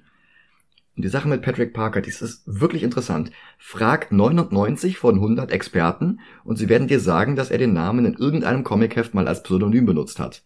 [0.96, 3.32] Und die Sache mit Patrick Parker, die ist wirklich interessant.
[3.58, 8.14] Frag 99 von 100 Experten und sie werden dir sagen, dass er den Namen in
[8.14, 10.44] irgendeinem Comicheft mal als Pseudonym benutzt hat.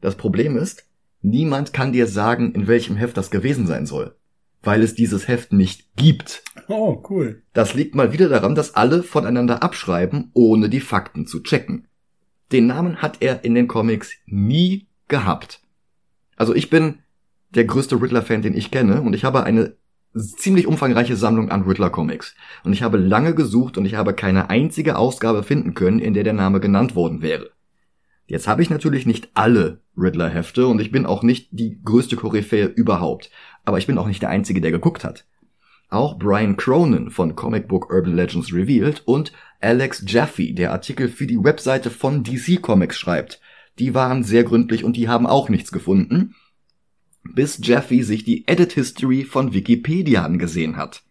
[0.00, 0.86] Das Problem ist,
[1.22, 4.14] Niemand kann dir sagen, in welchem Heft das gewesen sein soll,
[4.62, 6.42] weil es dieses Heft nicht gibt.
[6.68, 7.42] Oh, cool.
[7.52, 11.86] Das liegt mal wieder daran, dass alle voneinander abschreiben, ohne die Fakten zu checken.
[12.52, 15.60] Den Namen hat er in den Comics nie gehabt.
[16.36, 17.00] Also ich bin
[17.50, 19.76] der größte Riddler-Fan, den ich kenne, und ich habe eine
[20.14, 22.34] ziemlich umfangreiche Sammlung an Riddler-Comics.
[22.64, 26.24] Und ich habe lange gesucht und ich habe keine einzige Ausgabe finden können, in der
[26.24, 27.50] der Name genannt worden wäre.
[28.26, 32.66] Jetzt habe ich natürlich nicht alle Riddler-Hefte und ich bin auch nicht die größte Koryphäe
[32.66, 33.30] überhaupt.
[33.64, 35.26] Aber ich bin auch nicht der Einzige, der geguckt hat.
[35.88, 41.26] Auch Brian Cronin von Comic Book Urban Legends Revealed und Alex Jaffe, der Artikel für
[41.26, 43.40] die Webseite von DC Comics schreibt.
[43.80, 46.34] Die waren sehr gründlich und die haben auch nichts gefunden,
[47.24, 51.02] bis Jaffe sich die Edit History von Wikipedia angesehen hat.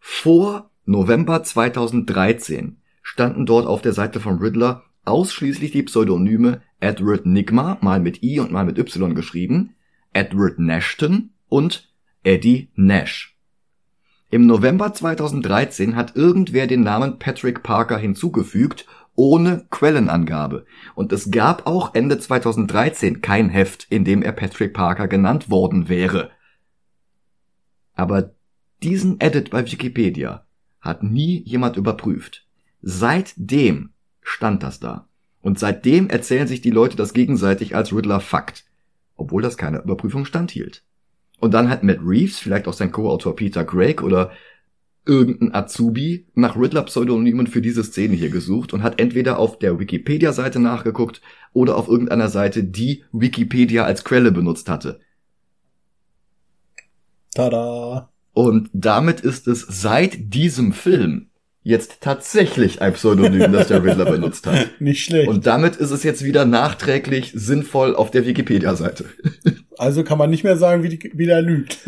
[0.00, 7.76] Vor November 2013 standen dort auf der Seite von Riddler ausschließlich die Pseudonyme Edward Nigma,
[7.82, 9.74] mal mit I und mal mit Y geschrieben,
[10.14, 13.36] Edward Nashton und Eddie Nash.
[14.30, 20.64] Im November 2013 hat irgendwer den Namen Patrick Parker hinzugefügt, ohne Quellenangabe.
[20.94, 25.88] Und es gab auch Ende 2013 kein Heft, in dem er Patrick Parker genannt worden
[25.88, 26.30] wäre.
[27.94, 28.32] Aber
[28.82, 30.44] diesen Edit bei Wikipedia
[30.80, 32.46] hat nie jemand überprüft.
[32.80, 33.90] Seitdem
[34.22, 35.08] stand das da.
[35.40, 38.64] Und seitdem erzählen sich die Leute das gegenseitig als Riddler Fakt.
[39.16, 40.82] Obwohl das keine Überprüfung standhielt.
[41.38, 44.30] Und dann hat Matt Reeves, vielleicht auch sein Co-Autor Peter Craig oder
[45.04, 50.60] irgendein Azubi nach Riddler-Pseudonymen für diese Szene hier gesucht und hat entweder auf der Wikipedia-Seite
[50.60, 51.20] nachgeguckt
[51.52, 55.00] oder auf irgendeiner Seite, die Wikipedia als Quelle benutzt hatte.
[57.34, 58.10] Tada!
[58.32, 61.28] Und damit ist es seit diesem Film
[61.62, 64.68] jetzt tatsächlich ein Pseudonym, das der Riddler benutzt hat.
[64.80, 65.28] Nicht schlecht.
[65.28, 69.04] Und damit ist es jetzt wieder nachträglich sinnvoll auf der Wikipedia-Seite.
[69.78, 71.78] also kann man nicht mehr sagen, wie, die, wie der lügt.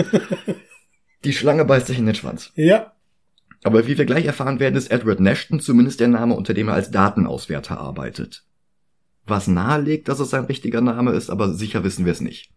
[1.25, 2.53] Die Schlange beißt sich in den Schwanz.
[2.55, 2.94] Ja.
[3.65, 6.75] Aber wie wir gleich erfahren werden, ist Edward Nashton zumindest der Name, unter dem er
[6.75, 8.45] als Datenauswerter arbeitet.
[9.27, 12.51] Was nahelegt, dass es sein richtiger Name ist, aber sicher wissen wir es nicht.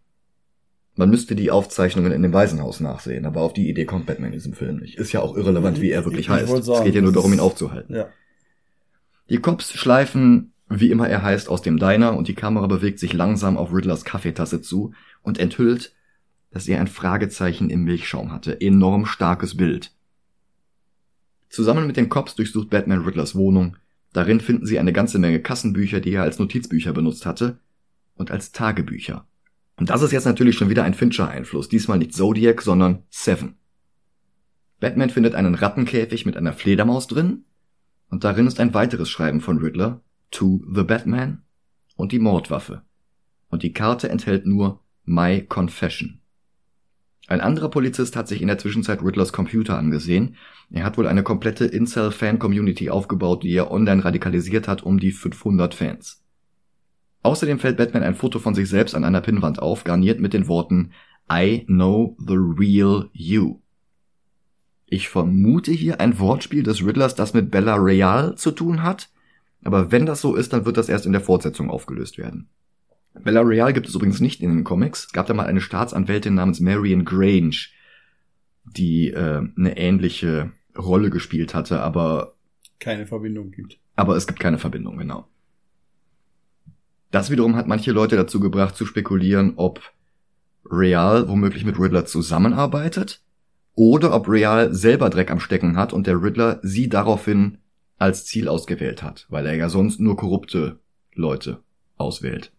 [0.96, 4.32] Man müsste die Aufzeichnungen in dem Waisenhaus nachsehen, aber auf die Idee kommt Batman in
[4.34, 4.98] diesem Film nicht.
[4.98, 6.64] Ist ja auch irrelevant, wie er wirklich Ich- ich heißt.
[6.64, 7.94] sagen, es geht ja nur darum, ihn aufzuhalten.
[7.96, 8.08] Ja.
[9.30, 13.12] Die Cops schleifen, wie immer er heißt, aus dem Diner und die Kamera bewegt sich
[13.14, 14.92] langsam auf Riddlers Kaffeetasse zu
[15.22, 15.94] und enthüllt,
[16.50, 18.60] dass er ein Fragezeichen im Milchschaum hatte.
[18.60, 19.92] Enorm starkes Bild.
[21.58, 23.76] Zusammen mit den Cops durchsucht Batman Riddlers Wohnung.
[24.12, 27.58] Darin finden sie eine ganze Menge Kassenbücher, die er als Notizbücher benutzt hatte
[28.14, 29.26] und als Tagebücher.
[29.74, 31.68] Und das ist jetzt natürlich schon wieder ein Fincher-Einfluss.
[31.68, 33.56] Diesmal nicht Zodiac, sondern Seven.
[34.78, 37.44] Batman findet einen Rattenkäfig mit einer Fledermaus drin
[38.08, 41.42] und darin ist ein weiteres Schreiben von Riddler, To the Batman
[41.96, 42.82] und die Mordwaffe.
[43.48, 46.17] Und die Karte enthält nur My Confession.
[47.28, 50.36] Ein anderer Polizist hat sich in der Zwischenzeit Riddlers Computer angesehen.
[50.70, 55.74] Er hat wohl eine komplette Incel-Fan-Community aufgebaut, die er online radikalisiert hat um die 500
[55.74, 56.24] Fans.
[57.22, 60.48] Außerdem fällt Batman ein Foto von sich selbst an einer Pinnwand auf, garniert mit den
[60.48, 60.92] Worten
[61.30, 63.60] I know the real you.
[64.86, 69.10] Ich vermute hier ein Wortspiel des Riddlers, das mit Bella Real zu tun hat,
[69.62, 72.48] aber wenn das so ist, dann wird das erst in der Fortsetzung aufgelöst werden.
[73.24, 75.06] Bella Real gibt es übrigens nicht in den Comics.
[75.06, 77.68] Es gab da mal eine Staatsanwältin namens Marion Grange,
[78.64, 82.34] die äh, eine ähnliche Rolle gespielt hatte, aber
[82.78, 83.78] Keine Verbindung gibt.
[83.96, 85.26] aber es gibt keine Verbindung, genau.
[87.10, 89.80] Das wiederum hat manche Leute dazu gebracht zu spekulieren, ob
[90.70, 93.22] Real womöglich mit Riddler zusammenarbeitet
[93.74, 97.58] oder ob Real selber Dreck am Stecken hat und der Riddler sie daraufhin
[97.96, 100.78] als Ziel ausgewählt hat, weil er ja sonst nur korrupte
[101.14, 101.62] Leute
[101.96, 102.52] auswählt.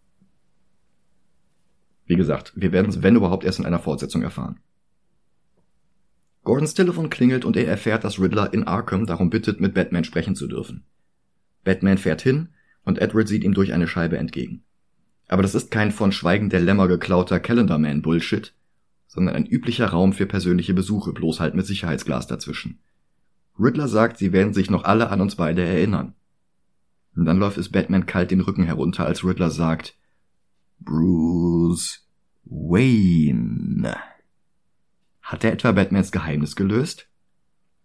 [2.10, 4.60] Wie gesagt, wir werden es, wenn überhaupt, erst in einer Fortsetzung erfahren.
[6.44, 10.36] Gordons Telefon klingelt und er erfährt, dass Riddler in Arkham darum bittet, mit Batman sprechen
[10.36, 10.86] zu dürfen.
[11.64, 12.50] Batman fährt hin
[12.84, 14.64] und Edward sieht ihm durch eine Scheibe entgegen.
[15.28, 18.56] Aber das ist kein von Schweigen der Lämmer geklauter Calendarman-Bullshit,
[19.06, 22.80] sondern ein üblicher Raum für persönliche Besuche, bloß halt mit Sicherheitsglas dazwischen.
[23.60, 26.16] Riddler sagt, sie werden sich noch alle an uns beide erinnern.
[27.16, 29.99] Und dann läuft es Batman kalt den Rücken herunter, als Riddler sagt,
[30.82, 32.08] Bruce
[32.46, 33.96] Wayne.
[35.22, 37.10] Hat er etwa Batmans Geheimnis gelöst?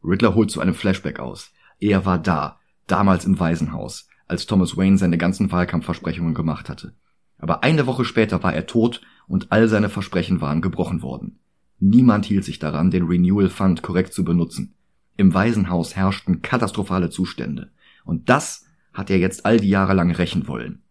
[0.03, 1.53] Riddler holt zu einem Flashback aus.
[1.81, 6.95] Er war da, damals im Waisenhaus, als Thomas Wayne seine ganzen Wahlkampfversprechungen gemacht hatte.
[7.39, 11.41] Aber eine Woche später war er tot und all seine Versprechen waren gebrochen worden.
[11.81, 14.75] Niemand hielt sich daran, den Renewal Fund korrekt zu benutzen.
[15.17, 17.73] Im Waisenhaus herrschten katastrophale Zustände.
[18.05, 20.84] Und das hat er jetzt all die Jahre lang rächen wollen.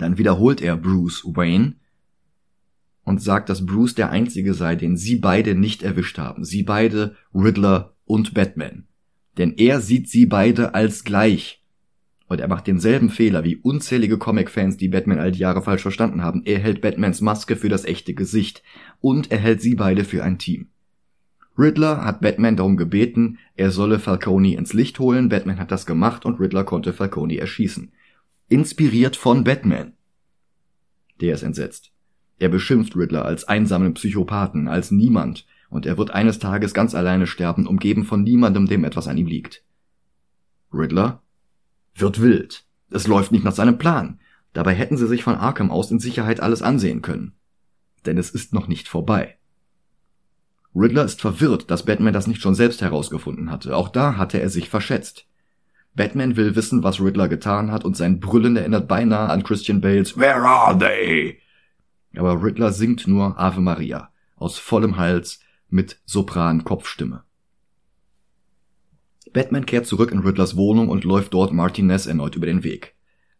[0.00, 1.74] Dann wiederholt er Bruce Wayne
[3.04, 6.42] und sagt, dass Bruce der Einzige sei, den sie beide nicht erwischt haben.
[6.42, 8.86] Sie beide, Riddler und Batman.
[9.36, 11.62] Denn er sieht sie beide als gleich.
[12.28, 16.22] Und er macht denselben Fehler wie unzählige Comic-Fans, die Batman all die Jahre falsch verstanden
[16.22, 16.42] haben.
[16.46, 18.62] Er hält Batmans Maske für das echte Gesicht.
[19.00, 20.68] Und er hält sie beide für ein Team.
[21.58, 25.28] Riddler hat Batman darum gebeten, er solle Falcone ins Licht holen.
[25.28, 27.92] Batman hat das gemacht und Riddler konnte Falcone erschießen.
[28.52, 29.92] Inspiriert von Batman.
[31.20, 31.92] Der ist entsetzt.
[32.40, 37.28] Er beschimpft Riddler als einsamen Psychopathen, als niemand, und er wird eines Tages ganz alleine
[37.28, 39.62] sterben, umgeben von niemandem, dem etwas an ihm liegt.
[40.74, 41.22] Riddler
[41.94, 42.64] wird wild.
[42.90, 44.18] Es läuft nicht nach seinem Plan.
[44.52, 47.34] Dabei hätten sie sich von Arkham aus in Sicherheit alles ansehen können.
[48.04, 49.38] Denn es ist noch nicht vorbei.
[50.74, 53.76] Riddler ist verwirrt, dass Batman das nicht schon selbst herausgefunden hatte.
[53.76, 55.29] Auch da hatte er sich verschätzt.
[55.94, 60.16] Batman will wissen, was Riddler getan hat, und sein Brüllen erinnert beinahe an Christian Bales
[60.16, 61.38] Where are they?
[62.16, 67.22] Aber Riddler singt nur Ave Maria aus vollem Hals mit Sopran-Kopfstimme.
[69.32, 72.96] Batman kehrt zurück in Riddlers Wohnung und läuft dort Martinez erneut über den Weg,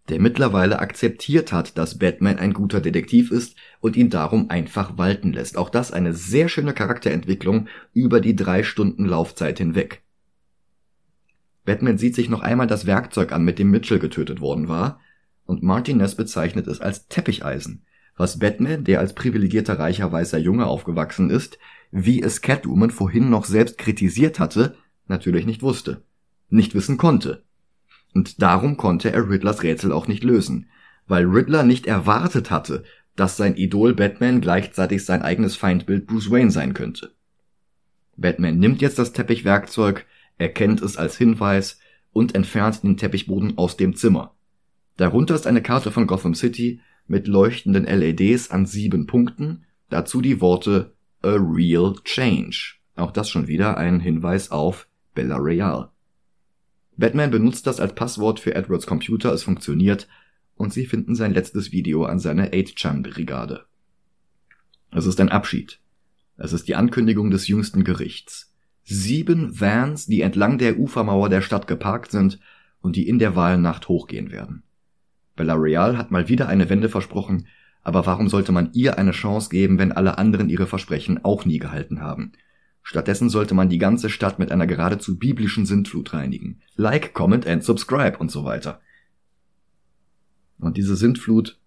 [0.09, 5.33] der mittlerweile akzeptiert hat, dass Batman ein guter Detektiv ist und ihn darum einfach walten
[5.33, 5.57] lässt.
[5.57, 10.05] Auch das eine sehr schöne Charakterentwicklung über die drei Stunden Laufzeit hinweg.
[11.71, 14.99] Batman sieht sich noch einmal das Werkzeug an, mit dem Mitchell getötet worden war,
[15.45, 17.85] und Martinez bezeichnet es als Teppicheisen,
[18.17, 21.61] was Batman, der als privilegierter reicher weißer Junge aufgewachsen ist,
[21.93, 24.75] wie es Catwoman vorhin noch selbst kritisiert hatte,
[25.07, 26.03] natürlich nicht wusste,
[26.49, 27.45] nicht wissen konnte.
[28.15, 30.69] Und darum konnte er Riddlers Rätsel auch nicht lösen,
[31.07, 32.83] weil Riddler nicht erwartet hatte,
[33.15, 37.13] dass sein Idol Batman gleichzeitig sein eigenes Feindbild Bruce Wayne sein könnte.
[38.17, 40.05] Batman nimmt jetzt das Teppichwerkzeug,
[40.41, 41.79] erkennt es als Hinweis
[42.13, 44.35] und entfernt den Teppichboden aus dem Zimmer.
[44.97, 50.41] Darunter ist eine Karte von Gotham City mit leuchtenden LEDs an sieben Punkten, dazu die
[50.41, 52.77] Worte A Real Change.
[52.97, 55.91] Auch das schon wieder ein Hinweis auf Bella Real.
[56.97, 60.09] Batman benutzt das als Passwort für Edwards Computer, es funktioniert,
[60.55, 63.65] und sie finden sein letztes Video an seiner 8chan-Brigade.
[64.91, 65.81] Es ist ein Abschied.
[66.37, 68.50] Es ist die Ankündigung des jüngsten Gerichts.
[68.93, 72.41] Sieben Vans, die entlang der Ufermauer der Stadt geparkt sind
[72.81, 74.65] und die in der Wahlnacht hochgehen werden.
[75.37, 77.47] Bella Real hat mal wieder eine Wende versprochen,
[77.83, 81.59] aber warum sollte man ihr eine Chance geben, wenn alle anderen ihre Versprechen auch nie
[81.59, 82.33] gehalten haben?
[82.83, 86.61] Stattdessen sollte man die ganze Stadt mit einer geradezu biblischen Sintflut reinigen.
[86.75, 88.81] Like, comment and subscribe und so weiter.
[90.59, 91.61] Und diese Sintflut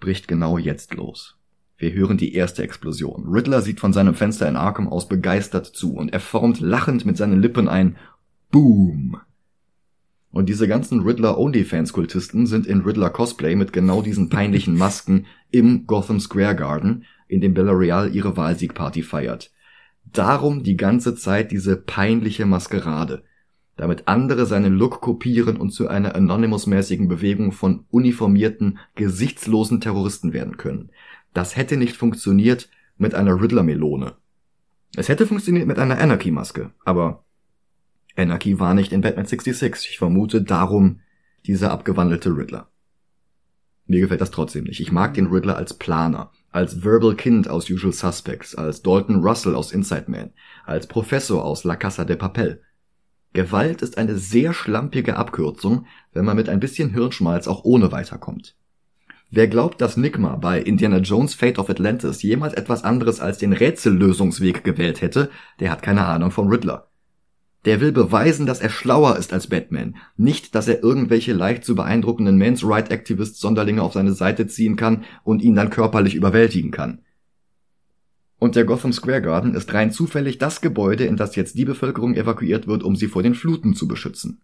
[0.00, 1.38] bricht genau jetzt los.
[1.82, 3.24] Wir hören die erste Explosion.
[3.26, 7.16] Riddler sieht von seinem Fenster in Arkham aus begeistert zu und er formt lachend mit
[7.16, 7.96] seinen Lippen ein
[8.52, 9.16] Boom.
[10.30, 16.54] Und diese ganzen Riddler-Only-Fans-Kultisten sind in Riddler-Cosplay mit genau diesen peinlichen Masken im Gotham Square
[16.54, 19.50] Garden, in dem Bella Real ihre Wahlsiegparty feiert.
[20.04, 23.24] Darum die ganze Zeit diese peinliche Maskerade,
[23.74, 30.58] damit andere seinen Look kopieren und zu einer Anonymous-mäßigen Bewegung von uniformierten, gesichtslosen Terroristen werden
[30.58, 30.90] können.
[31.34, 34.14] Das hätte nicht funktioniert mit einer Riddler-Melone.
[34.96, 37.24] Es hätte funktioniert mit einer Anarchy-Maske, aber
[38.16, 39.90] Anarchy war nicht in Batman 66.
[39.90, 41.00] Ich vermute darum
[41.46, 42.68] dieser abgewandelte Riddler.
[43.86, 44.80] Mir gefällt das trotzdem nicht.
[44.80, 49.54] Ich mag den Riddler als Planer als Verbal Kind aus Usual Suspects, als Dalton Russell
[49.54, 50.30] aus Inside Man,
[50.64, 52.62] als Professor aus La Casa de Papel.
[53.32, 58.54] Gewalt ist eine sehr schlampige Abkürzung, wenn man mit ein bisschen Hirnschmalz auch ohne weiterkommt.
[59.34, 63.54] Wer glaubt, dass Nigma bei Indiana Jones Fate of Atlantis jemals etwas anderes als den
[63.54, 66.90] Rätsellösungsweg gewählt hätte, der hat keine Ahnung vom Riddler.
[67.64, 71.74] Der will beweisen, dass er schlauer ist als Batman, nicht, dass er irgendwelche leicht zu
[71.74, 76.70] beeindruckenden Men's Right Activist Sonderlinge auf seine Seite ziehen kann und ihn dann körperlich überwältigen
[76.70, 77.00] kann.
[78.38, 82.14] Und der Gotham Square Garden ist rein zufällig das Gebäude, in das jetzt die Bevölkerung
[82.16, 84.42] evakuiert wird, um sie vor den Fluten zu beschützen.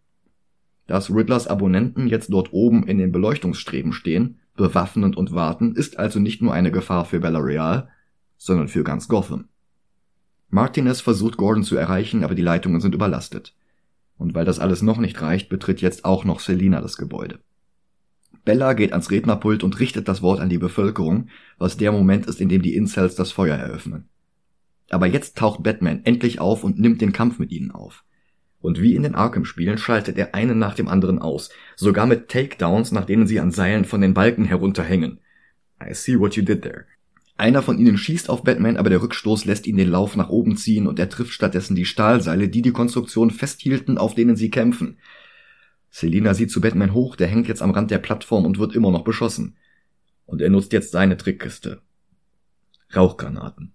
[0.86, 6.20] Dass Riddlers Abonnenten jetzt dort oben in den Beleuchtungsstreben stehen, bewaffnet und warten, ist also
[6.20, 7.88] nicht nur eine Gefahr für Bella Real,
[8.36, 9.48] sondern für ganz Gotham.
[10.50, 13.54] Martinez versucht Gordon zu erreichen, aber die Leitungen sind überlastet.
[14.18, 17.38] Und weil das alles noch nicht reicht, betritt jetzt auch noch Selina das Gebäude.
[18.44, 22.40] Bella geht ans Rednerpult und richtet das Wort an die Bevölkerung, was der Moment ist,
[22.40, 24.08] in dem die Incels das Feuer eröffnen.
[24.90, 28.04] Aber jetzt taucht Batman endlich auf und nimmt den Kampf mit ihnen auf.
[28.60, 32.90] Und wie in den Arkham-Spielen schaltet er einen nach dem anderen aus, sogar mit Takedowns,
[32.90, 35.20] nach denen sie an Seilen von den Balken herunterhängen.
[35.80, 36.86] I see what you did there.
[37.36, 40.56] Einer von ihnen schießt auf Batman, aber der Rückstoß lässt ihn den Lauf nach oben
[40.56, 44.98] ziehen und er trifft stattdessen die Stahlseile, die die Konstruktion festhielten, auf denen sie kämpfen.
[45.88, 48.90] Selina sieht zu Batman hoch, der hängt jetzt am Rand der Plattform und wird immer
[48.90, 49.56] noch beschossen.
[50.26, 51.80] Und er nutzt jetzt seine Trickkiste.
[52.94, 53.72] Rauchgranaten.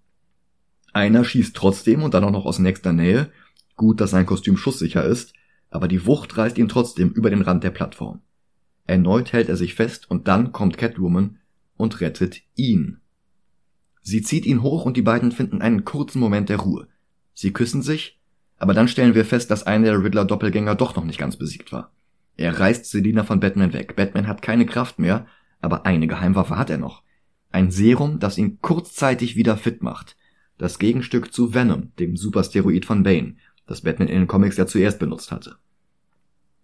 [0.91, 3.31] Einer schießt trotzdem und dann auch noch aus nächster Nähe.
[3.75, 5.33] Gut, dass sein Kostüm schusssicher ist,
[5.69, 8.21] aber die Wucht reißt ihn trotzdem über den Rand der Plattform.
[8.85, 11.39] Erneut hält er sich fest und dann kommt Catwoman
[11.77, 12.99] und rettet ihn.
[14.01, 16.87] Sie zieht ihn hoch und die beiden finden einen kurzen Moment der Ruhe.
[17.33, 18.19] Sie küssen sich,
[18.57, 21.91] aber dann stellen wir fest, dass einer der Riddler-Doppelgänger doch noch nicht ganz besiegt war.
[22.35, 23.95] Er reißt Selina von Batman weg.
[23.95, 25.25] Batman hat keine Kraft mehr,
[25.61, 27.03] aber eine Geheimwaffe hat er noch.
[27.51, 30.17] Ein Serum, das ihn kurzzeitig wieder fit macht.
[30.57, 33.35] Das Gegenstück zu Venom, dem Supersteroid von Bane,
[33.65, 35.57] das Batman in den Comics ja zuerst benutzt hatte.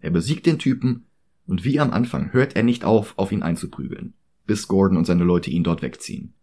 [0.00, 1.06] Er besiegt den Typen
[1.46, 4.14] und wie am Anfang hört er nicht auf, auf ihn einzuprügeln,
[4.46, 6.34] bis Gordon und seine Leute ihn dort wegziehen.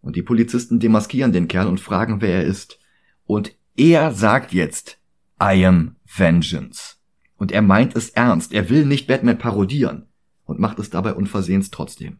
[0.00, 2.78] Und die Polizisten demaskieren den Kerl und fragen, wer er ist.
[3.26, 4.98] Und er sagt jetzt,
[5.42, 6.96] I am Vengeance.
[7.36, 8.52] Und er meint es ernst.
[8.52, 10.06] Er will nicht Batman parodieren
[10.44, 12.18] und macht es dabei unversehens trotzdem.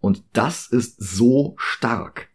[0.00, 2.28] Und das ist so stark.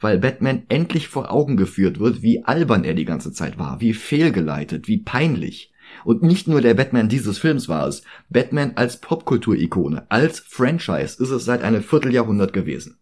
[0.00, 3.94] Weil Batman endlich vor Augen geführt wird, wie albern er die ganze Zeit war, wie
[3.94, 5.72] fehlgeleitet, wie peinlich.
[6.04, 11.30] Und nicht nur der Batman dieses Films war es, Batman als Popkulturikone, als Franchise ist
[11.30, 12.98] es seit einem Vierteljahrhundert gewesen.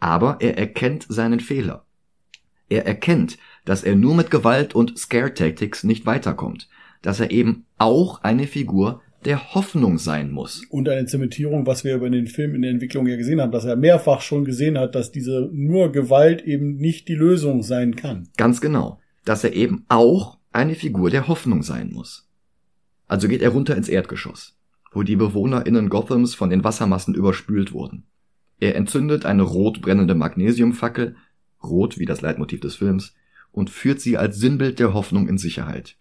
[0.00, 1.86] Aber er erkennt seinen Fehler.
[2.68, 6.68] Er erkennt, dass er nur mit Gewalt und Scare Tactics nicht weiterkommt,
[7.02, 10.62] dass er eben auch eine Figur der Hoffnung sein muss.
[10.70, 13.64] Und eine Zementierung, was wir über den Film in der Entwicklung ja gesehen haben, dass
[13.64, 18.28] er mehrfach schon gesehen hat, dass diese nur Gewalt eben nicht die Lösung sein kann.
[18.36, 19.00] Ganz genau.
[19.24, 22.28] Dass er eben auch eine Figur der Hoffnung sein muss.
[23.06, 24.56] Also geht er runter ins Erdgeschoss,
[24.92, 28.04] wo die BewohnerInnen Gothams von den Wassermassen überspült wurden.
[28.60, 31.16] Er entzündet eine rot brennende Magnesiumfackel,
[31.62, 33.14] rot wie das Leitmotiv des Films,
[33.52, 35.96] und führt sie als Sinnbild der Hoffnung in Sicherheit.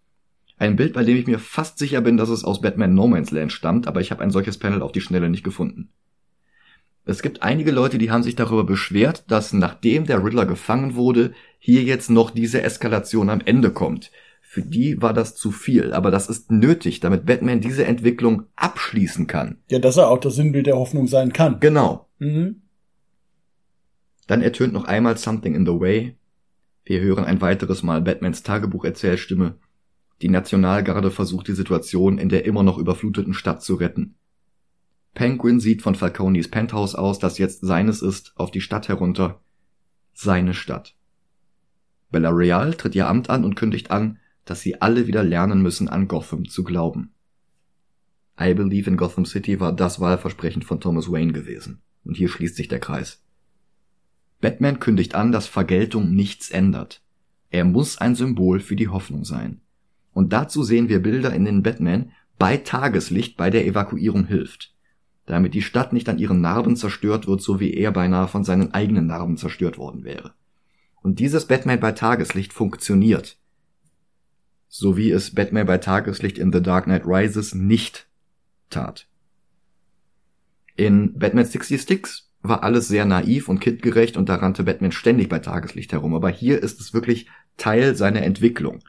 [0.64, 3.32] Ein Bild, bei dem ich mir fast sicher bin, dass es aus Batman No Man's
[3.32, 5.90] Land stammt, aber ich habe ein solches Panel auf die Schnelle nicht gefunden.
[7.04, 11.34] Es gibt einige Leute, die haben sich darüber beschwert, dass nachdem der Riddler gefangen wurde,
[11.60, 14.10] hier jetzt noch diese Eskalation am Ende kommt.
[14.40, 19.28] Für die war das zu viel, aber das ist nötig, damit Batman diese Entwicklung abschließen
[19.28, 19.58] kann.
[19.68, 21.60] Ja, dass er auch das Sinnbild der Hoffnung sein kann.
[21.60, 22.08] Genau.
[22.20, 22.62] Mhm.
[24.28, 26.16] Dann ertönt noch einmal Something in the Way.
[26.86, 29.56] Wir hören ein weiteres Mal Batmans Tagebucherzählstimme
[30.24, 34.16] die Nationalgarde versucht die Situation in der immer noch überfluteten Stadt zu retten.
[35.14, 39.42] Penguin sieht von Falconis Penthouse aus, das jetzt seines ist, auf die Stadt herunter.
[40.14, 40.96] Seine Stadt.
[42.10, 45.90] Bella Real tritt ihr Amt an und kündigt an, dass sie alle wieder lernen müssen,
[45.90, 47.12] an Gotham zu glauben.
[48.40, 51.82] I Believe in Gotham City war das Wahlversprechen von Thomas Wayne gewesen.
[52.06, 53.24] Und hier schließt sich der Kreis.
[54.40, 57.02] Batman kündigt an, dass Vergeltung nichts ändert.
[57.50, 59.63] Er muss ein Symbol für die Hoffnung sein.
[60.14, 64.74] Und dazu sehen wir Bilder, in denen Batman bei Tageslicht bei der Evakuierung hilft.
[65.26, 68.74] Damit die Stadt nicht an ihren Narben zerstört wird, so wie er beinahe von seinen
[68.74, 70.34] eigenen Narben zerstört worden wäre.
[71.02, 73.38] Und dieses Batman bei Tageslicht funktioniert.
[74.68, 78.08] So wie es Batman bei Tageslicht in The Dark Knight Rises nicht
[78.70, 79.08] tat.
[80.76, 85.40] In Batman 66 war alles sehr naiv und kindgerecht und da rannte Batman ständig bei
[85.40, 88.84] Tageslicht herum, aber hier ist es wirklich Teil seiner Entwicklung.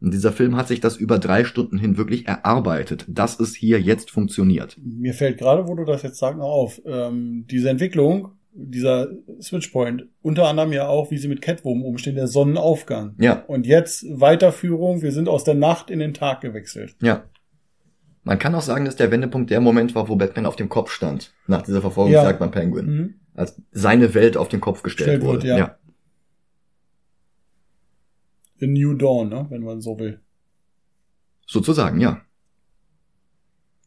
[0.00, 3.80] Und dieser Film hat sich das über drei Stunden hin wirklich erarbeitet, dass es hier
[3.80, 4.76] jetzt funktioniert.
[4.82, 9.08] Mir fällt gerade, wo du das jetzt sagst, noch auf, ähm, diese Entwicklung, dieser
[9.40, 13.14] Switchpoint, unter anderem ja auch, wie sie mit Catwoman umstehen, der Sonnenaufgang.
[13.18, 13.44] Ja.
[13.46, 16.96] Und jetzt Weiterführung, wir sind aus der Nacht in den Tag gewechselt.
[17.00, 17.24] Ja.
[18.22, 20.90] Man kann auch sagen, dass der Wendepunkt der Moment war, wo Batman auf dem Kopf
[20.90, 22.46] stand, nach dieser Verfolgungsjagd ja.
[22.46, 22.86] beim Penguin.
[22.86, 23.14] Mhm.
[23.34, 25.42] Als seine Welt auf den Kopf gestellt Stellt wurde.
[25.42, 25.58] Wird, ja.
[25.58, 25.76] ja.
[28.62, 29.46] A New Dawn, ne?
[29.50, 30.20] wenn man so will.
[31.46, 32.22] Sozusagen, ja.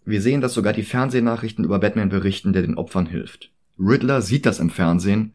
[0.06, 3.52] Wir sehen, dass sogar die Fernsehnachrichten über Batman berichten, der den Opfern hilft.
[3.78, 5.34] Riddler sieht das im Fernsehen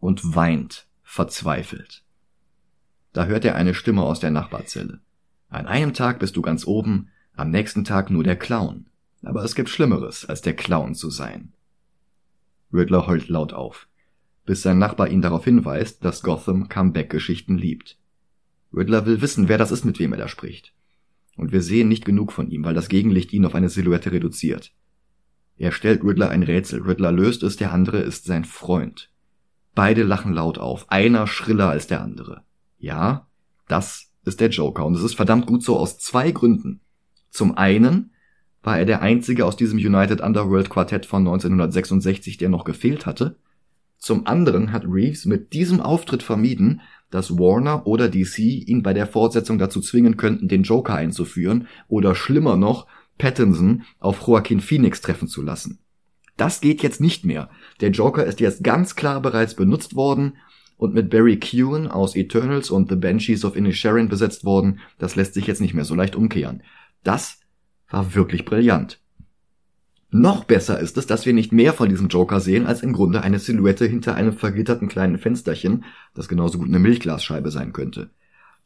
[0.00, 2.04] und weint, verzweifelt.
[3.12, 5.00] Da hört er eine Stimme aus der Nachbarzelle.
[5.48, 8.86] An einem Tag bist du ganz oben, am nächsten Tag nur der Clown.
[9.22, 11.52] Aber es gibt Schlimmeres, als der Clown zu sein.
[12.72, 13.88] Riddler heult laut auf,
[14.44, 17.98] bis sein Nachbar ihn darauf hinweist, dass Gotham Comeback-Geschichten liebt.
[18.74, 20.74] Riddler will wissen, wer das ist, mit wem er da spricht.
[21.36, 24.72] Und wir sehen nicht genug von ihm, weil das Gegenlicht ihn auf eine Silhouette reduziert.
[25.56, 26.82] Er stellt Riddler ein Rätsel.
[26.82, 29.10] Riddler löst es, der andere ist sein Freund.
[29.74, 32.42] Beide lachen laut auf, einer schriller als der andere.
[32.78, 33.26] Ja,
[33.68, 36.80] das ist der Joker und es ist verdammt gut so aus zwei Gründen.
[37.30, 38.12] Zum einen
[38.62, 43.36] war er der einzige aus diesem United Underworld Quartett von 1966, der noch gefehlt hatte.
[43.98, 46.80] Zum anderen hat Reeves mit diesem Auftritt vermieden,
[47.14, 52.16] dass Warner oder DC ihn bei der Fortsetzung dazu zwingen könnten, den Joker einzuführen oder
[52.16, 52.88] schlimmer noch,
[53.18, 55.78] Pattinson auf Joaquin Phoenix treffen zu lassen.
[56.36, 57.50] Das geht jetzt nicht mehr.
[57.80, 60.38] Der Joker ist jetzt ganz klar bereits benutzt worden
[60.76, 64.80] und mit Barry Keoghan aus Eternals und The Banshees of Inisherin besetzt worden.
[64.98, 66.64] Das lässt sich jetzt nicht mehr so leicht umkehren.
[67.04, 67.38] Das
[67.90, 68.98] war wirklich brillant.
[70.16, 73.22] Noch besser ist es, dass wir nicht mehr von diesem Joker sehen, als im Grunde
[73.22, 75.82] eine Silhouette hinter einem vergitterten kleinen Fensterchen,
[76.14, 78.10] das genauso gut eine Milchglasscheibe sein könnte.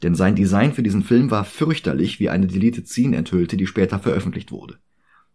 [0.03, 3.99] Denn sein Design für diesen Film war fürchterlich, wie eine Deleted Scene enthüllte, die später
[3.99, 4.77] veröffentlicht wurde.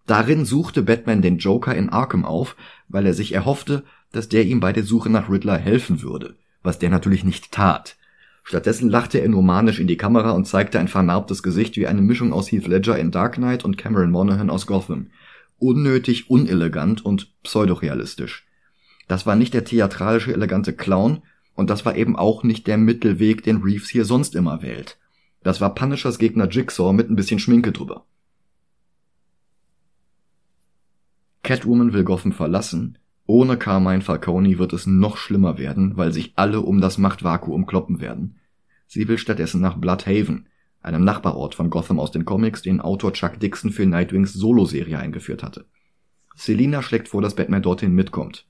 [0.06, 2.58] Darin suchte Batman den Joker in Arkham auf,
[2.90, 6.78] weil er sich erhoffte, dass der ihm bei der Suche nach Riddler helfen würde, was
[6.78, 7.98] der natürlich nicht tat.
[8.44, 12.04] Stattdessen lachte er nur manisch in die Kamera und zeigte ein vernarbtes Gesicht wie eine
[12.04, 15.08] Mischung aus Heath Ledger in Dark Knight und Cameron Monaghan aus Gotham
[15.60, 18.48] unnötig unelegant und pseudorealistisch.
[19.08, 21.22] Das war nicht der theatralische elegante Clown
[21.56, 24.98] und das war eben auch nicht der Mittelweg, den Reeves hier sonst immer wählt.
[25.44, 28.06] Das war Punishers Gegner Jigsaw mit ein bisschen Schminke drüber.
[31.44, 36.62] Catwoman will Gotham verlassen, Ohne Carmine Falcone wird es noch schlimmer werden, weil sich alle
[36.62, 38.40] um das Machtvakuum kloppen werden.
[38.88, 40.48] Sie will stattdessen nach Bloodhaven,
[40.84, 45.42] einem Nachbarort von Gotham aus den Comics, den Autor Chuck Dixon für Nightwings Soloserie eingeführt
[45.42, 45.66] hatte.
[46.36, 48.46] Selina schlägt vor, dass Batman dorthin mitkommt.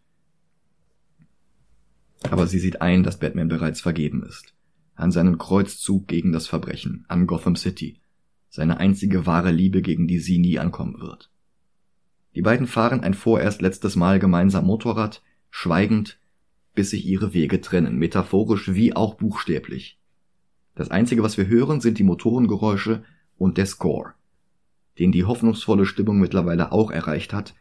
[2.30, 4.54] Aber sie sieht ein, dass Batman bereits vergeben ist.
[4.96, 8.00] An seinen Kreuzzug gegen das Verbrechen, an Gotham City.
[8.50, 11.30] Seine einzige wahre Liebe, gegen die sie nie ankommen wird.
[12.36, 16.20] Die beiden fahren ein vorerst letztes Mal gemeinsam Motorrad, schweigend,
[16.74, 20.00] bis sich ihre Wege trennen, metaphorisch wie auch buchstäblich.
[20.76, 23.04] Das einzige, was wir hören, sind die Motorengeräusche
[23.38, 24.14] und der Score,
[25.00, 27.54] den die hoffnungsvolle Stimmung mittlerweile auch erreicht hat,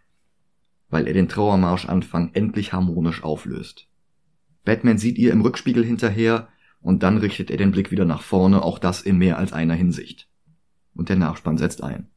[0.89, 3.89] weil er den Trauermarschanfang endlich harmonisch auflöst.
[4.65, 6.49] Batman sieht ihr im Rückspiegel hinterher
[6.81, 9.75] und dann richtet er den Blick wieder nach vorne, auch das in mehr als einer
[9.75, 10.29] Hinsicht.
[10.95, 12.09] Und der Nachspann setzt ein.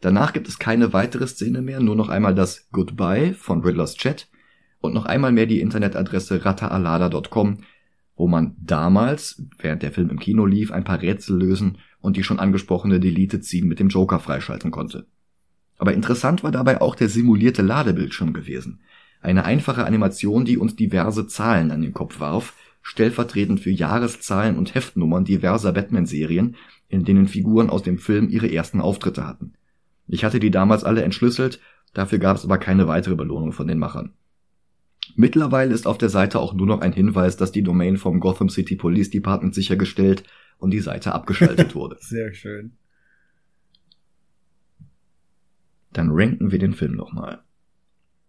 [0.00, 4.28] Danach gibt es keine weitere Szene mehr, nur noch einmal das Goodbye von Riddlers Chat
[4.80, 7.58] und noch einmal mehr die Internetadresse rattaalada.com,
[8.16, 12.24] wo man damals, während der Film im Kino lief, ein paar Rätsel lösen und die
[12.24, 15.06] schon angesprochene Deleted Scene mit dem Joker freischalten konnte.
[15.78, 18.80] Aber interessant war dabei auch der simulierte Ladebildschirm gewesen.
[19.20, 24.74] Eine einfache Animation, die uns diverse Zahlen an den Kopf warf, stellvertretend für Jahreszahlen und
[24.74, 26.56] Heftnummern diverser Batman-Serien,
[26.88, 29.54] in denen Figuren aus dem Film ihre ersten Auftritte hatten.
[30.06, 31.60] Ich hatte die damals alle entschlüsselt,
[31.92, 34.12] dafür gab es aber keine weitere Belohnung von den Machern.
[35.14, 38.48] Mittlerweile ist auf der Seite auch nur noch ein Hinweis, dass die Domain vom Gotham
[38.48, 40.24] City Police Department sichergestellt
[40.58, 41.96] und die Seite abgeschaltet wurde.
[42.00, 42.72] Sehr schön.
[45.92, 47.42] Dann ranken wir den Film nochmal.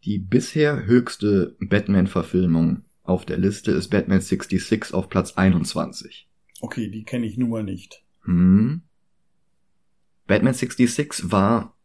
[0.03, 6.29] Die bisher höchste Batman-Verfilmung auf der Liste ist Batman 66 auf Platz 21.
[6.61, 8.03] Okay, die kenne ich nun mal nicht.
[8.23, 8.81] Hm.
[10.27, 11.77] Batman 66 war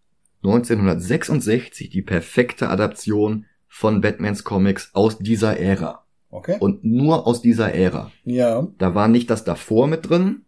[0.44, 6.04] 1966 die perfekte Adaption von Batmans Comics aus dieser Ära.
[6.30, 6.56] Okay.
[6.60, 8.10] Und nur aus dieser Ära.
[8.24, 8.66] ja.
[8.78, 10.42] Da war nicht das davor mit drin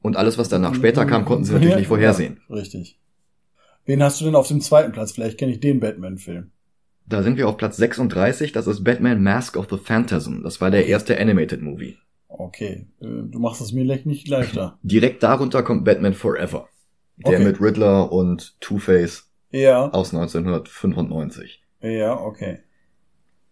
[0.00, 2.40] und alles, was danach später kam, konnten sie natürlich nicht vorhersehen.
[2.48, 2.98] Ja, richtig.
[3.84, 5.12] Wen hast du denn auf dem zweiten Platz?
[5.12, 6.50] Vielleicht kenne ich den Batman-Film.
[7.06, 10.42] Da sind wir auf Platz 36, das ist Batman Mask of the Phantasm.
[10.42, 11.96] Das war der erste Animated Movie.
[12.28, 14.78] Okay, äh, du machst es mir nicht leichter.
[14.82, 16.68] Direkt darunter kommt Batman Forever.
[17.16, 17.44] Der Okay.
[17.44, 21.62] mit Riddler und Two-Face Ja, aus 1995.
[21.82, 22.60] ja, okay.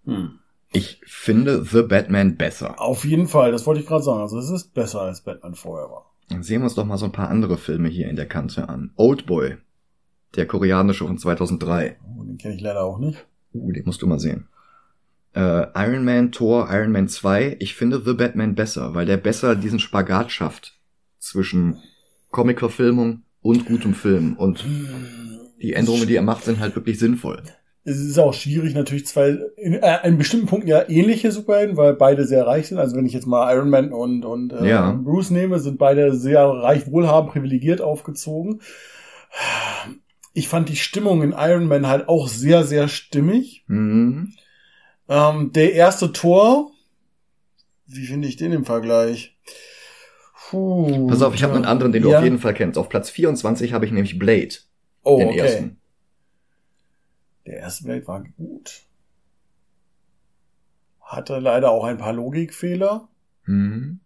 [0.08, 0.38] Hm.
[0.72, 2.80] Ich finde The Batman besser.
[2.80, 4.20] Auf jeden Fall, das wollte ich gerade sagen.
[4.20, 6.06] Also es ist besser als Batman Forever.
[6.28, 8.68] Dann sehen wir uns doch mal so ein paar andere Filme hier in der Kante
[8.68, 8.90] an.
[8.96, 9.56] Oldboy.
[10.36, 11.96] Der koreanische von 2003.
[12.04, 13.26] Oh, den kenne ich leider auch nicht.
[13.54, 14.48] Uh, den musst du mal sehen.
[15.34, 17.56] Äh, Iron Man, Thor, Iron Man 2.
[17.60, 20.78] Ich finde The Batman besser, weil der besser diesen Spagat schafft
[21.18, 21.78] zwischen
[22.30, 24.36] Comic-Verfilmung und gutem Film.
[24.36, 24.66] Und
[25.62, 27.42] die Änderungen, die er macht, sind halt wirklich sinnvoll.
[27.88, 31.94] Es ist auch schwierig, natürlich zwei, in äh, in bestimmten Punkten ja ähnliche Superhelden, weil
[31.94, 32.78] beide sehr reich sind.
[32.78, 34.92] Also wenn ich jetzt mal Iron Man und, und äh, Ja.
[34.92, 38.60] Bruce nehme, sind beide sehr reich, wohlhabend, privilegiert aufgezogen.
[40.34, 43.64] Ich fand die Stimmung in Iron Man halt auch sehr, sehr stimmig.
[43.66, 44.34] Mhm.
[45.08, 46.70] Ähm, der erste Tor,
[47.86, 49.36] wie finde ich den im Vergleich?
[50.50, 52.18] Puh, Pass auf, ich habe einen anderen, den du ja.
[52.18, 52.78] auf jeden Fall kennst.
[52.78, 54.54] Auf Platz 24 habe ich nämlich Blade,
[55.02, 55.38] oh, den okay.
[55.38, 55.77] ersten.
[57.48, 58.82] Der erste Blade war gut.
[61.00, 63.08] Hatte leider auch ein paar Logikfehler.
[63.46, 64.00] Mhm.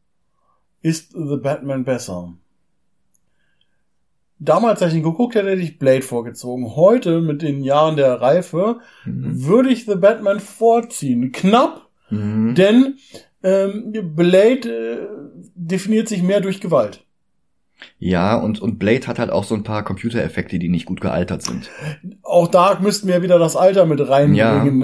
[0.80, 2.34] Ist The Batman besser?
[4.38, 6.76] Damals, als ich ihn geguckt hätte, hätte ich Blade vorgezogen.
[6.76, 9.44] Heute, mit den Jahren der Reife, Mhm.
[9.44, 11.32] würde ich The Batman vorziehen.
[11.32, 12.54] Knapp, Mhm.
[12.54, 12.98] denn
[13.42, 15.08] ähm, Blade äh,
[15.56, 17.04] definiert sich mehr durch Gewalt.
[17.98, 21.42] Ja, und, und Blade hat halt auch so ein paar Computereffekte, die nicht gut gealtert
[21.42, 21.70] sind.
[22.22, 24.82] Auch da müssten wir wieder das Alter mit reinbringen.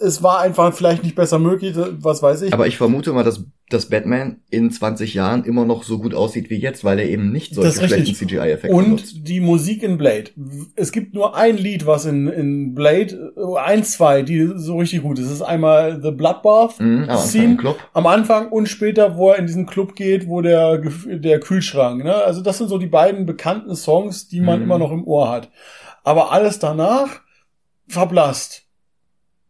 [0.00, 2.52] Es war einfach vielleicht nicht besser möglich, was weiß ich.
[2.52, 6.50] Aber ich vermute mal, dass, dass Batman in 20 Jahren immer noch so gut aussieht
[6.50, 9.14] wie jetzt, weil er eben nicht solche schlechten CGI-Effekte nutzt.
[9.14, 10.30] Und die Musik in Blade.
[10.76, 15.02] Es gibt nur ein Lied, was in, in Blade, äh, ein, zwei, die so richtig
[15.02, 15.26] gut ist.
[15.26, 17.78] Es ist einmal The Bloodbath Mhm, am Scene Club.
[17.94, 22.14] am Anfang und später, wo er in diesen Club geht, wo der, der Kühlschrank, ne?
[22.14, 24.64] Also das sind so die beiden bekannten Songs, die man Mhm.
[24.64, 25.50] immer noch im Ohr hat.
[26.04, 27.20] Aber alles danach
[27.88, 28.64] verblasst.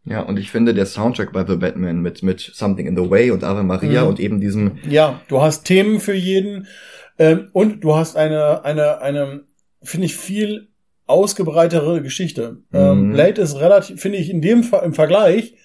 [0.03, 3.31] Ja, und ich finde, der Soundtrack bei The Batman mit, mit Something in the Way
[3.31, 4.07] und Ave Maria Mhm.
[4.07, 6.67] und eben diesem, Ja, du hast Themen für jeden
[7.19, 9.41] ähm, und du hast eine, eine, eine,
[9.83, 10.69] finde ich, viel
[11.05, 12.57] ausgebreitere Geschichte.
[12.73, 13.13] Ähm, Mhm.
[13.13, 15.55] Blade ist relativ, finde ich, in dem im Vergleich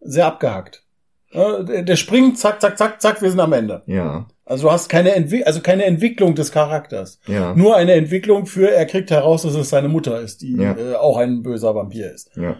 [0.00, 0.84] sehr abgehackt.
[1.32, 3.82] Ja, der, springt, zack, zack, zack, zack, wir sind am Ende.
[3.86, 7.20] ja, Also du hast keine, Entwi also keine Entwicklung des Charakters.
[7.26, 10.76] ja, Nur eine Entwicklung für, er kriegt heraus, dass es seine Mutter ist, die Ja.
[10.78, 12.30] äh, auch ein böser Vampir ist.
[12.36, 12.56] ja.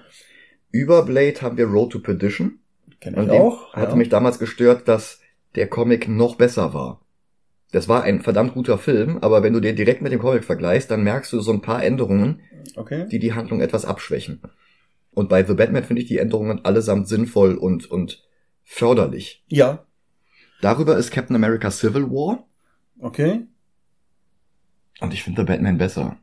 [0.76, 2.58] Über Blade haben wir Road to Perdition.
[3.00, 3.72] Kenn Und ich auch.
[3.72, 3.96] hatte ja.
[3.96, 5.20] mich damals gestört, dass
[5.54, 7.00] der Comic noch besser war.
[7.72, 10.90] Das war ein verdammt guter Film, aber wenn du den direkt mit dem Comic vergleichst,
[10.90, 12.40] dann merkst du so ein paar Änderungen,
[12.76, 13.06] Okay.
[13.10, 14.40] die die Handlung etwas abschwächen.
[15.12, 18.22] Und bei The Batman finde ich die Änderungen allesamt sinnvoll und, und
[18.64, 19.44] förderlich.
[19.48, 19.86] Ja.
[20.60, 22.46] Darüber ist Captain America Civil War.
[22.98, 23.46] Okay.
[25.00, 26.18] Und ich finde The Batman besser.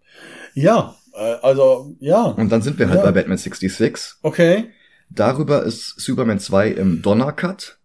[0.53, 0.95] Ja.
[1.13, 2.23] Äh, also, ja.
[2.23, 3.05] Und dann sind wir halt Ja.
[3.05, 4.15] bei Batman 66.
[4.21, 4.65] Okay.
[5.09, 7.77] Darüber ist Superman 2 im Donner Cut.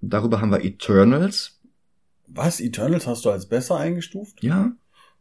[0.00, 1.60] Darüber haben wir Eternals.
[2.26, 2.60] Was?
[2.60, 4.42] Eternals hast du als besser eingestuft?
[4.42, 4.72] Ja,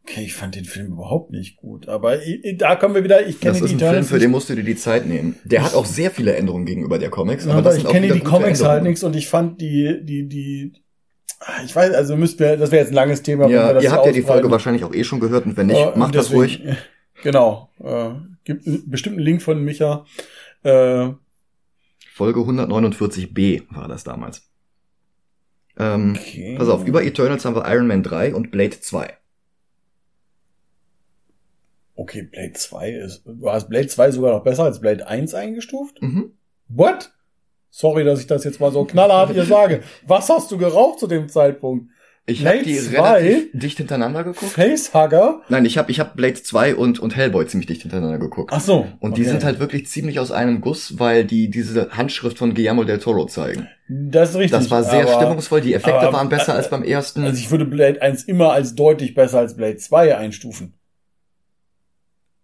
[0.03, 1.87] Okay, ich fand den Film überhaupt nicht gut.
[1.87, 2.17] Aber
[2.57, 4.49] da kommen wir wieder, ich kenne das die ist ein Eternals Film, für den musst
[4.49, 5.35] du dir die Zeit nehmen.
[5.43, 7.45] Der hat auch sehr viele Änderungen gegenüber der Comics.
[7.45, 10.27] Ja, aber aber das ich kenne die Comics halt nichts und ich fand die, die,
[10.27, 10.73] die,
[11.41, 13.43] ah, ich weiß, also müssten wir, das wäre jetzt ein langes Thema.
[13.43, 14.23] wenn wir Ja, das ihr habt ja die.
[14.23, 16.77] Folge wahrscheinlich auch eh schon gehört und wenn nicht, Äh, macht das deswegen, ruhig.
[17.23, 17.69] Genau.
[17.79, 18.11] Äh,
[18.43, 20.05] gibt einen bestimmten Link von Micha.
[20.63, 21.09] Äh,
[22.13, 24.49] Folge 149b war das damals.
[25.77, 26.55] Ähm, okay.
[26.57, 29.17] Pass auf, über Eternals haben wir Iron Man 3 und Blade 2.
[31.95, 36.01] Okay, Blade 2 ist, du hast Blade 2 sogar noch besser als Blade 1 eingestuft?
[36.01, 36.33] Mhm.
[36.67, 37.11] What?
[37.69, 39.81] Sorry, dass ich das jetzt mal so knallhart hier sage.
[40.05, 41.89] Was hast du geraucht zu dem Zeitpunkt?
[42.27, 43.01] Ich habe die 2?
[43.01, 44.51] relativ dicht hintereinander geguckt.
[44.51, 45.41] Facehugger?
[45.49, 48.51] Nein, ich habe ich hab Blade 2 und, und Hellboy ziemlich dicht hintereinander geguckt.
[48.53, 48.87] Ach so.
[48.99, 49.31] Und die okay.
[49.31, 53.25] sind halt wirklich ziemlich aus einem Guss, weil die diese Handschrift von Guillermo del Toro
[53.25, 53.67] zeigen.
[53.89, 54.51] Das ist richtig.
[54.51, 57.23] Das war sehr aber- stimmungsvoll, die Effekte aber- waren besser als beim ersten.
[57.23, 60.75] Also ich würde Blade 1 immer als deutlich besser als Blade 2 einstufen.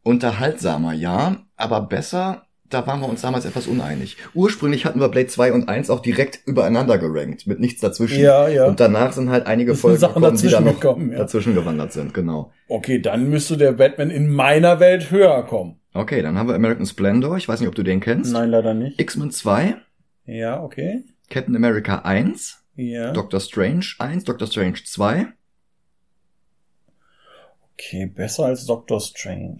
[0.03, 4.17] Unterhaltsamer, ja, aber besser, da waren wir uns damals etwas uneinig.
[4.33, 8.19] Ursprünglich hatten wir Blade 2 und 1 auch direkt übereinander gerankt, mit nichts dazwischen.
[8.19, 8.65] Ja, ja.
[8.65, 11.17] Und danach sind halt einige Folgen Sachen gekommen, die da dazwischen noch gekommen, ja.
[11.19, 12.51] dazwischen gewandert sind, genau.
[12.67, 15.79] Okay, dann müsste der Batman in meiner Welt höher kommen.
[15.93, 18.33] Okay, dann haben wir American Splendor, ich weiß nicht, ob du den kennst.
[18.33, 18.99] Nein, leider nicht.
[18.99, 19.75] X-Men 2,
[20.25, 21.03] Ja, okay.
[21.29, 23.11] Captain America 1, Ja.
[23.13, 25.27] Doctor Strange 1, Doctor Strange 2.
[27.73, 29.59] Okay, besser als Doctor Strange.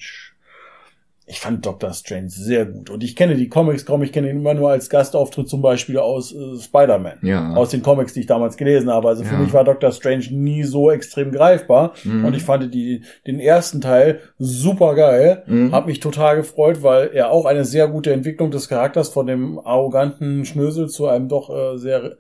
[1.29, 2.89] Ich fand Doctor Strange sehr gut.
[2.89, 4.01] Und ich kenne die Comics kaum.
[4.01, 7.17] Ich kenne ihn immer nur als Gastauftritt zum Beispiel aus äh, Spider-Man.
[7.21, 7.53] Ja.
[7.53, 9.09] Aus den Comics, die ich damals gelesen habe.
[9.09, 9.39] Also für Ja.
[9.41, 11.93] mich war Doctor Strange nie so extrem greifbar.
[12.05, 12.23] Mhm.
[12.23, 15.43] Und ich fand die, den ersten Teil super geil.
[15.47, 15.73] Mhm.
[15.73, 19.59] Hab mich total gefreut, weil er auch eine sehr gute Entwicklung des Charakters von dem
[19.59, 22.15] arroganten Schnösel zu einem doch äh, sehr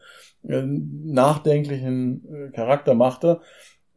[0.47, 3.39] äh, nachdenklichen äh, Charakter machte.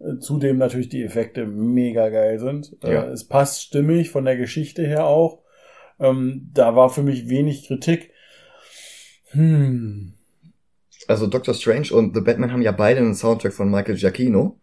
[0.01, 2.76] Äh, Zudem natürlich die Effekte mega geil sind.
[2.82, 3.05] Ja.
[3.05, 5.42] Äh, es passt stimmig von der Geschichte her auch.
[5.98, 8.11] Ähm, da war für mich wenig Kritik.
[9.30, 10.14] Hm.
[11.09, 14.57] Also Doctor Strange und The Batman haben ja beide einen Soundtrack von Michael Giacchino.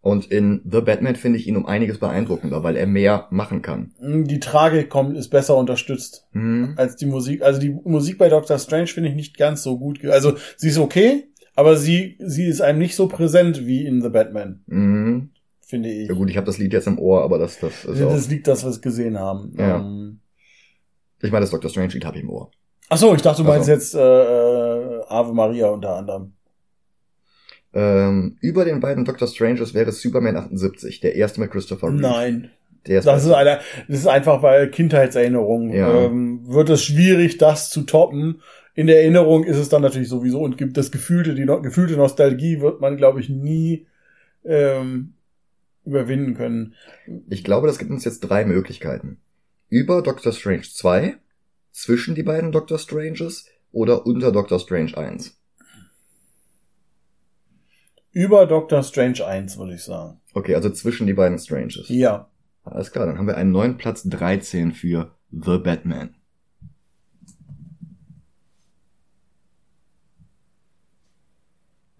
[0.00, 3.92] Und in The Batman finde ich ihn um einiges beeindruckender, weil er mehr machen kann.
[4.00, 6.74] Die Tragik kommt, ist besser unterstützt Mhm.
[6.76, 7.42] als die Musik.
[7.42, 10.04] Also die Musik bei Doctor Strange finde ich nicht ganz so gut.
[10.06, 14.08] Also sie ist okay, aber sie, sie ist einem nicht so präsent wie in The
[14.08, 15.30] Batman, Mhm.
[15.66, 16.08] finde ich.
[16.08, 18.10] Ja gut, ich habe das Lied jetzt im Ohr, aber das, das ist auch...
[18.12, 19.52] das liegt, dass wir es gesehen haben.
[19.58, 19.78] Ja.
[19.78, 20.20] Ähm,
[21.22, 22.50] Ich meine, das Doctor Strange Lied habe ich im Ohr.
[22.88, 23.72] ach so, ich dachte, du meinst so.
[23.72, 26.32] jetzt äh, äh, Ave Maria unter anderem.
[27.74, 32.00] Ähm, über den beiden Doctor Stranges wäre Superman 78, der erste mit Christopher Reeve.
[32.02, 32.50] Nein,
[32.86, 35.72] Der ist das ist, eine, das ist einfach bei Kindheitserinnerungen.
[35.72, 36.02] Ja.
[36.04, 38.42] Ähm, wird es schwierig, das zu toppen.
[38.74, 42.60] In der Erinnerung ist es dann natürlich sowieso und gibt das gefühlte, die gefühlte Nostalgie
[42.60, 43.86] wird man, glaube ich, nie
[44.44, 45.14] ähm,
[45.84, 46.74] überwinden können.
[47.28, 49.18] Ich glaube, das gibt uns jetzt drei Möglichkeiten.
[49.68, 51.16] Über Doctor Strange 2,
[51.72, 55.38] zwischen die beiden Doctor Stranges oder unter Doctor Strange 1.
[58.12, 60.20] Über Doctor Strange 1, würde ich sagen.
[60.34, 61.88] Okay, also zwischen die beiden Stranges.
[61.88, 62.28] Ja.
[62.62, 66.14] Alles klar, dann haben wir einen neuen Platz 13 für The Batman.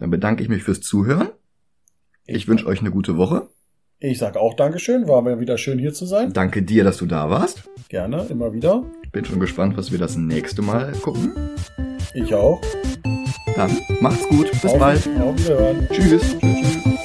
[0.02, 1.28] Dann bedanke ich mich fürs Zuhören.
[2.26, 3.46] Ich wünsche euch eine gute Woche.
[4.00, 6.32] Ich sag auch Dankeschön, war mir wieder schön hier zu sein.
[6.32, 7.70] Danke dir, dass du da warst.
[7.88, 8.82] Gerne, immer wieder.
[9.12, 11.32] Bin schon gespannt, was wir das nächste Mal gucken.
[12.14, 12.60] Ich auch.
[13.54, 14.50] Dann macht's gut.
[14.50, 15.08] Bis Auf- bald.
[15.20, 15.86] Auf Wiederhören.
[15.92, 16.36] Tschüss.
[16.40, 16.40] Tschüss.
[16.40, 17.01] tschüss.